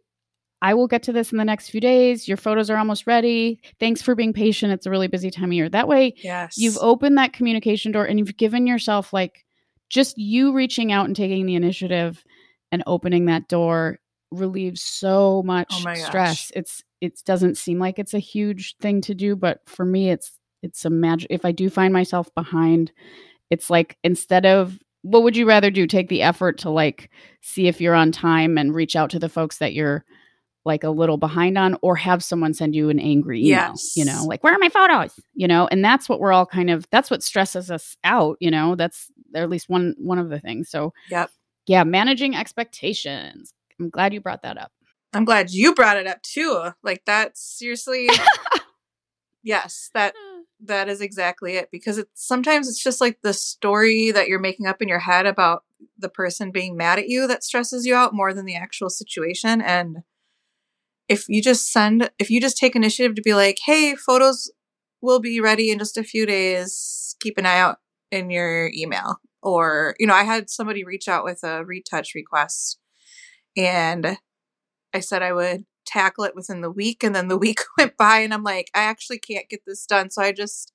I 0.60 0.74
will 0.74 0.88
get 0.88 1.04
to 1.04 1.14
this 1.14 1.32
in 1.32 1.38
the 1.38 1.46
next 1.46 1.70
few 1.70 1.80
days. 1.80 2.28
Your 2.28 2.36
photos 2.36 2.72
are 2.72 2.78
almost 2.78 3.06
ready. 3.06 3.60
Thanks 3.80 4.02
for 4.02 4.16
being 4.16 4.34
patient. 4.34 4.74
It's 4.74 4.88
a 4.88 4.90
really 4.90 5.08
busy 5.08 5.30
time 5.30 5.50
of 5.52 5.54
year. 5.54 5.70
That 5.70 5.88
way, 5.88 6.16
Yes. 6.24 6.58
you've 6.58 6.80
opened 6.82 7.16
that 7.20 7.32
communication 7.32 7.92
door 7.92 8.06
and 8.06 8.18
you've 8.18 8.38
given 8.38 8.66
yourself 8.66 9.14
like 9.14 9.46
just 9.90 10.18
you 10.18 10.54
reaching 10.54 10.92
out 10.92 11.06
and 11.06 11.16
taking 11.16 11.46
the 11.46 11.54
initiative 11.54 12.24
and 12.72 12.82
opening 12.88 13.26
that 13.26 13.48
door 13.48 14.00
relieves 14.32 14.82
so 14.82 15.38
oh 15.38 15.44
much 15.44 15.72
Oh 15.86 15.94
stress. 15.94 16.52
It's 16.56 16.84
it 17.02 17.22
doesn't 17.24 17.58
seem 17.58 17.78
like 17.78 18.00
it's 18.00 18.16
a 18.16 18.20
huge 18.20 18.78
thing 18.78 19.02
to 19.02 19.14
do, 19.14 19.36
but 19.36 19.62
for 19.68 19.86
me 19.86 20.10
it's 20.10 20.37
it's 20.64 20.86
a 20.86 20.90
magic 20.90 21.28
if 21.30 21.46
I 21.46 21.52
do 21.52 21.70
find 21.70 21.94
myself 21.94 22.34
behind, 22.36 22.92
it's 23.50 23.70
like 23.70 23.98
instead 24.04 24.46
of 24.46 24.78
what 25.04 25.24
would 25.24 25.38
you 25.38 25.48
rather 25.48 25.70
do? 25.72 25.88
Take 25.88 26.10
the 26.10 26.22
effort 26.22 26.58
to 26.60 26.70
like 26.70 27.10
see 27.42 27.68
if 27.68 27.80
you're 27.80 27.94
on 27.96 28.12
time 28.12 28.58
and 28.58 28.74
reach 28.76 28.96
out 28.96 29.10
to 29.12 29.20
the 29.20 29.30
folks 29.30 29.60
that 29.60 29.74
you're 29.74 30.04
like 30.66 30.84
a 30.84 30.90
little 30.90 31.16
behind 31.18 31.58
on 31.58 31.78
or 31.82 31.96
have 31.96 32.22
someone 32.22 32.54
send 32.54 32.76
you 32.76 32.90
an 32.90 33.00
angry 33.00 33.40
email 33.40 33.70
Yes. 33.70 33.94
you 33.96 34.04
know 34.04 34.26
like 34.28 34.44
where 34.44 34.54
are 34.54 34.60
my 34.60 34.68
photos 34.68 35.18
you 35.34 35.48
know 35.48 35.66
and 35.72 35.82
that's 35.86 36.10
what 36.10 36.20
we're 36.20 36.34
all 36.34 36.46
kind 36.46 36.70
of 36.70 36.86
that's 36.92 37.10
what 37.10 37.24
stresses 37.24 37.72
us 37.72 37.96
out 38.04 38.36
you 38.42 38.52
know 38.52 38.76
that's 38.76 39.10
at 39.34 39.50
least 39.50 39.70
one 39.70 39.96
one 39.98 40.20
of 40.20 40.28
the 40.30 40.42
things 40.42 40.70
so 40.70 40.92
Yep. 41.10 41.30
yeah 41.68 41.86
managing 41.86 42.36
expectations 42.36 43.54
i'm 43.80 43.90
glad 43.90 44.14
you 44.14 44.20
brought 44.20 44.42
that 44.42 44.58
up 44.58 44.74
I'm 45.14 45.24
glad 45.24 45.52
you 45.52 45.74
brought 45.74 45.96
it 45.96 46.06
up 46.06 46.22
too. 46.22 46.66
Like 46.84 47.04
that's 47.06 47.42
seriously 47.42 48.10
Yes, 49.44 49.90
that 49.94 50.14
that 50.64 50.90
is 50.90 51.02
exactly 51.02 51.56
it 51.56 51.70
because 51.72 51.98
it's 51.98 52.10
sometimes 52.26 52.68
it's 52.68 52.82
just 52.82 53.00
like 53.00 53.20
the 53.22 53.34
story 53.34 54.12
that 54.12 54.28
you're 54.28 54.40
making 54.40 54.66
up 54.66 54.82
in 54.82 54.88
your 54.88 55.00
head 55.00 55.26
about 55.26 55.64
the 55.98 56.10
person 56.10 56.52
being 56.52 56.76
mad 56.76 56.98
at 56.98 57.08
you 57.08 57.28
that 57.28 57.44
stresses 57.44 57.86
you 57.86 57.94
out 57.94 58.14
more 58.14 58.34
than 58.34 58.46
the 58.46 58.56
actual 58.56 58.90
situation 58.90 59.62
and 59.62 59.98
if 61.10 61.30
you 61.30 61.42
just 61.42 61.72
send 61.72 62.10
if 62.20 62.30
you 62.30 62.42
just 62.42 62.58
take 62.58 62.76
initiative 62.76 63.16
to 63.16 63.22
be 63.22 63.34
like, 63.34 63.60
"Hey, 63.66 63.96
photos 63.96 64.52
will 65.02 65.20
be 65.20 65.40
ready 65.40 65.72
in 65.72 65.80
just 65.80 65.98
a 65.98 66.04
few 66.04 66.26
days. 66.26 67.16
Keep 67.22 67.38
an 67.38 67.46
eye 67.46 67.60
out 67.60 67.78
in 68.12 68.30
your 68.30 68.70
email." 68.74 69.18
Or, 69.42 69.96
you 70.00 70.08
know, 70.08 70.14
I 70.14 70.24
had 70.24 70.50
somebody 70.50 70.84
reach 70.84 71.08
out 71.08 71.24
with 71.24 71.44
a 71.44 71.64
retouch 71.64 72.14
request 72.16 72.80
and 73.56 74.18
I 74.94 75.00
said 75.02 75.24
I 75.24 75.34
would 75.34 75.66
tackle 75.88 76.26
it 76.26 76.36
within 76.36 76.62
the 76.62 76.70
week 76.70 77.04
and 77.04 77.16
then 77.16 77.30
the 77.30 77.38
week 77.46 77.62
went 77.78 77.98
by 77.98 78.20
and 78.20 78.34
I'm 78.34 78.44
like 78.44 78.70
I 78.76 78.82
actually 78.82 79.20
can't 79.20 79.50
get 79.50 79.62
this 79.66 79.86
done. 79.86 80.12
So 80.12 80.22
I 80.22 80.32
just 80.32 80.74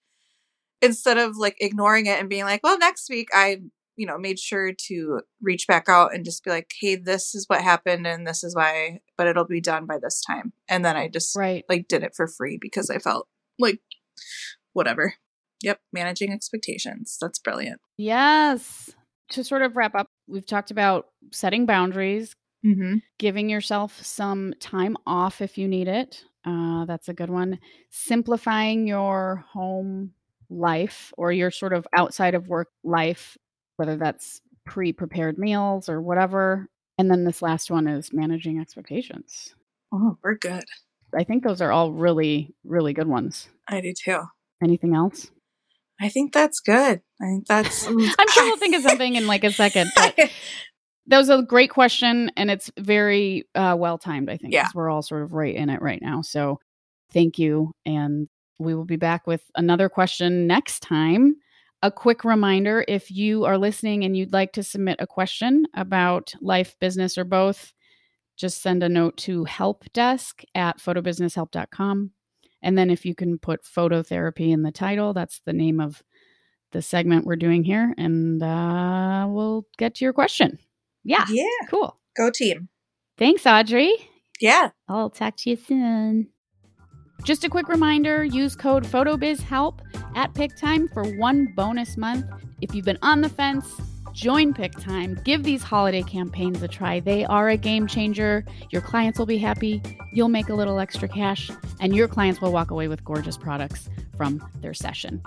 instead 0.81 1.19
of 1.19 1.37
like 1.37 1.57
ignoring 1.61 2.07
it 2.07 2.19
and 2.19 2.29
being 2.29 2.45
like 2.45 2.61
well 2.65 2.79
next 2.79 3.09
week 3.09 3.29
I 3.33 3.59
you 3.97 4.07
know 4.07 4.19
made 4.19 4.39
sure 4.39 4.73
to 4.89 5.21
reach 5.41 5.67
back 5.69 5.89
out 5.89 6.15
and 6.15 6.25
just 6.25 6.43
be 6.43 6.51
like 6.51 6.73
hey 6.81 6.97
this 6.97 7.35
is 7.35 7.45
what 7.47 7.63
happened 7.63 8.07
and 8.07 8.27
this 8.27 8.43
is 8.43 8.57
why 8.57 8.99
but 9.17 9.29
it'll 9.29 9.47
be 9.47 9.61
done 9.61 9.87
by 9.87 9.99
this 10.03 10.23
time. 10.23 10.53
And 10.69 10.85
then 10.85 10.97
I 10.97 11.09
just 11.09 11.37
right. 11.37 11.65
like 11.69 11.87
did 11.89 12.03
it 12.03 12.15
for 12.17 12.27
free 12.27 12.59
because 12.61 12.91
I 12.91 12.99
felt 12.99 13.29
like 13.59 13.81
whatever. 14.73 15.15
Yep 15.63 15.81
managing 15.93 16.33
expectations. 16.33 17.19
That's 17.21 17.39
brilliant. 17.39 17.81
Yes. 17.97 18.91
To 19.31 19.45
sort 19.45 19.63
of 19.63 19.77
wrap 19.77 19.95
up 19.95 20.09
we've 20.27 20.47
talked 20.47 20.71
about 20.71 21.07
setting 21.31 21.67
boundaries 21.67 22.35
mm-hmm. 22.65 22.97
giving 23.19 23.49
yourself 23.49 24.03
some 24.05 24.55
time 24.61 24.97
off 25.07 25.41
if 25.41 25.59
you 25.59 25.69
need 25.69 25.89
it. 25.89 26.25
Uh, 26.45 26.85
that's 26.87 27.09
a 27.09 27.15
good 27.15 27.31
one. 27.31 27.59
Simplifying 27.91 28.87
your 28.87 29.45
home 29.53 30.13
life 30.51 31.13
or 31.17 31.33
your 31.33 31.51
sort 31.51 31.73
of 31.73 31.87
outside 31.95 32.35
of 32.35 32.49
work 32.49 32.69
life, 32.85 33.39
whether 33.77 33.97
that's 33.97 34.41
pre 34.65 34.93
prepared 34.93 35.39
meals 35.39 35.89
or 35.89 36.01
whatever. 36.01 36.69
And 36.99 37.11
then 37.11 37.25
this 37.25 37.43
last 37.43 37.71
one 37.71 37.87
is 37.87 38.13
managing 38.13 38.61
expectations. 38.61 39.55
oh 39.93 40.19
we're 40.23 40.35
good 40.35 40.65
I 41.17 41.25
think 41.25 41.45
those 41.45 41.61
are 41.61 41.71
all 41.71 41.93
really, 41.93 42.55
really 42.65 42.95
good 42.95 43.07
ones. 43.07 43.49
I 43.69 43.81
do 43.81 43.93
too 43.93 44.23
Anything 44.63 44.95
else? 44.95 45.31
I 46.01 46.09
think 46.09 46.33
that's 46.33 46.61
good 46.61 47.03
I 47.21 47.25
think 47.27 47.47
that's 47.47 47.87
I'm 47.89 48.29
sure 48.29 48.45
we'll 48.45 48.57
think 48.57 48.75
of 48.77 48.83
something 48.83 49.15
in 49.17 49.27
like 49.27 49.45
a 49.45 49.53
second. 49.53 49.91
But 49.95 50.19
that 51.09 51.19
was 51.19 51.29
a 51.31 51.43
great 51.43 51.71
question 51.71 52.31
and 52.37 52.51
it's 52.51 52.71
very 52.79 53.45
uh, 53.55 53.75
well 53.79 53.99
timed 53.99 54.31
i 54.31 54.37
think 54.37 54.53
Yeah. 54.53 54.69
we're 54.75 54.91
all 54.91 55.03
sort 55.03 55.23
of 55.23 55.33
right 55.33 55.55
in 55.55 55.69
it 55.71 55.83
right 55.83 56.01
now 56.03 56.23
so 56.23 56.59
thank 57.13 57.39
you 57.39 57.73
and 57.85 58.29
we 58.59 58.75
will 58.75 58.85
be 58.85 58.97
back 58.97 59.27
with 59.27 59.43
another 59.57 59.89
question 59.89 60.47
next 60.47 60.81
time 60.81 61.37
a 61.83 61.91
quick 61.91 62.23
reminder 62.25 62.85
if 62.87 63.11
you 63.11 63.45
are 63.45 63.59
listening 63.59 64.05
and 64.05 64.17
you'd 64.17 64.33
like 64.33 64.53
to 64.53 64.63
submit 64.63 64.97
a 65.01 65.07
question 65.07 65.67
about 65.75 66.33
life 66.41 66.77
business 66.81 67.19
or 67.19 67.25
both 67.25 67.73
just 68.37 68.63
send 68.63 68.83
a 68.83 68.89
note 68.89 69.17
to 69.17 69.45
helpdesk 69.45 70.45
at 70.55 70.79
photobusinesshelp.com 70.79 72.11
and 72.63 72.79
then 72.79 72.91
if 72.91 73.05
you 73.05 73.15
can 73.15 73.39
put 73.39 73.65
phototherapy 73.65 74.53
in 74.53 74.63
the 74.63 74.71
title 74.73 75.13
that's 75.13 75.41
the 75.45 75.53
name 75.53 75.81
of 75.81 76.03
the 76.71 76.81
segment 76.81 77.27
we're 77.27 77.37
doing 77.37 77.65
here 77.65 77.93
and 77.99 78.43
uh, 78.43 79.27
we'll 79.29 79.67
get 79.77 79.95
to 79.97 80.05
your 80.05 80.13
question 80.15 80.59
yeah 81.05 81.25
yeah 81.29 81.45
cool 81.69 81.99
go 82.17 82.31
team 82.31 82.69
Thanks, 83.19 83.47
Audrey. 83.47 83.95
Yeah. 84.41 84.71
I'll 84.89 85.11
talk 85.11 85.37
to 85.39 85.51
you 85.51 85.57
soon. 85.57 86.29
Just 87.23 87.45
a 87.45 87.49
quick 87.49 87.69
reminder 87.69 88.25
use 88.25 88.57
code 88.57 88.85
PHOTOBIZHELP 88.85 89.79
at 90.17 90.35
Pic-Time 90.35 90.89
for 90.89 91.05
one 91.19 91.53
bonus 91.55 91.97
month. 91.97 92.27
If 92.61 92.75
you've 92.75 92.85
been 92.85 92.99
on 93.03 93.21
the 93.21 93.29
fence, 93.29 93.81
join 94.13 94.55
Pic-Time. 94.55 95.21
Give 95.25 95.45
these 95.45 95.63
holiday 95.63 96.03
campaigns 96.03 96.61
a 96.63 96.69
try. 96.69 96.99
They 96.99 97.25
are 97.27 97.49
a 97.49 97.57
game 97.57 97.87
changer. 97.87 98.45
Your 98.71 98.83
clients 98.83 99.21
will 99.21 99.27
be 99.27 99.39
happy, 99.39 99.81
you'll 100.13 100.29
make 100.29 100.49
a 100.49 100.55
little 100.55 100.81
extra 100.81 101.07
cash, 101.07 101.49
and 101.79 101.95
your 101.95 102.09
clients 102.09 102.41
will 102.41 102.53
walk 102.53 102.73
away 102.73 102.89
with 102.89 103.05
gorgeous 103.05 103.37
products 103.37 103.89
from 104.17 104.45
their 104.61 104.75
session. 104.75 105.23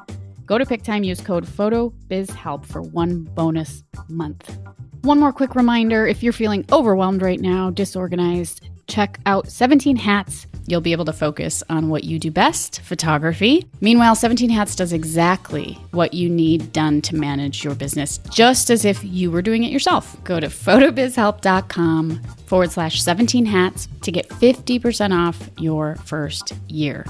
Go 0.46 0.58
to 0.58 0.66
Pic-Time, 0.66 1.06
use 1.06 1.22
code 1.22 1.46
PHOTOBIZHELP 1.46 2.66
for 2.66 2.82
one 2.82 3.24
bonus 3.24 3.84
month. 4.10 4.58
One 5.06 5.20
more 5.20 5.32
quick 5.32 5.54
reminder 5.54 6.08
if 6.08 6.24
you're 6.24 6.34
feeling 6.34 6.66
overwhelmed 6.72 7.22
right 7.22 7.40
now, 7.40 7.70
disorganized, 7.70 8.68
check 8.88 9.20
out 9.28 9.48
17 9.48 9.98
Hats. 9.98 10.48
You'll 10.66 10.82
be 10.82 10.94
able 10.94 11.06
to 11.06 11.14
focus 11.14 11.62
on 11.70 11.90
what 11.90 12.06
you 12.06 12.18
do 12.18 12.32
best 12.32 12.82
photography. 12.82 13.68
Meanwhile, 13.82 14.16
17 14.16 14.50
Hats 14.50 14.76
does 14.76 14.94
exactly 14.94 15.74
what 15.92 16.16
you 16.16 16.28
need 16.28 16.74
done 16.74 17.04
to 17.04 17.16
manage 17.16 17.64
your 17.64 17.76
business, 17.76 18.18
just 18.32 18.72
as 18.72 18.84
if 18.84 19.04
you 19.04 19.30
were 19.30 19.44
doing 19.44 19.64
it 19.64 19.72
yourself. 19.72 20.18
Go 20.24 20.40
to 20.40 20.48
photobizhelp.com 20.48 22.24
forward 22.48 22.72
slash 22.72 23.04
17 23.04 23.46
hats 23.46 23.88
to 24.02 24.12
get 24.12 24.28
50% 24.30 25.16
off 25.16 25.52
your 25.60 25.98
first 25.98 26.52
year. 26.68 27.06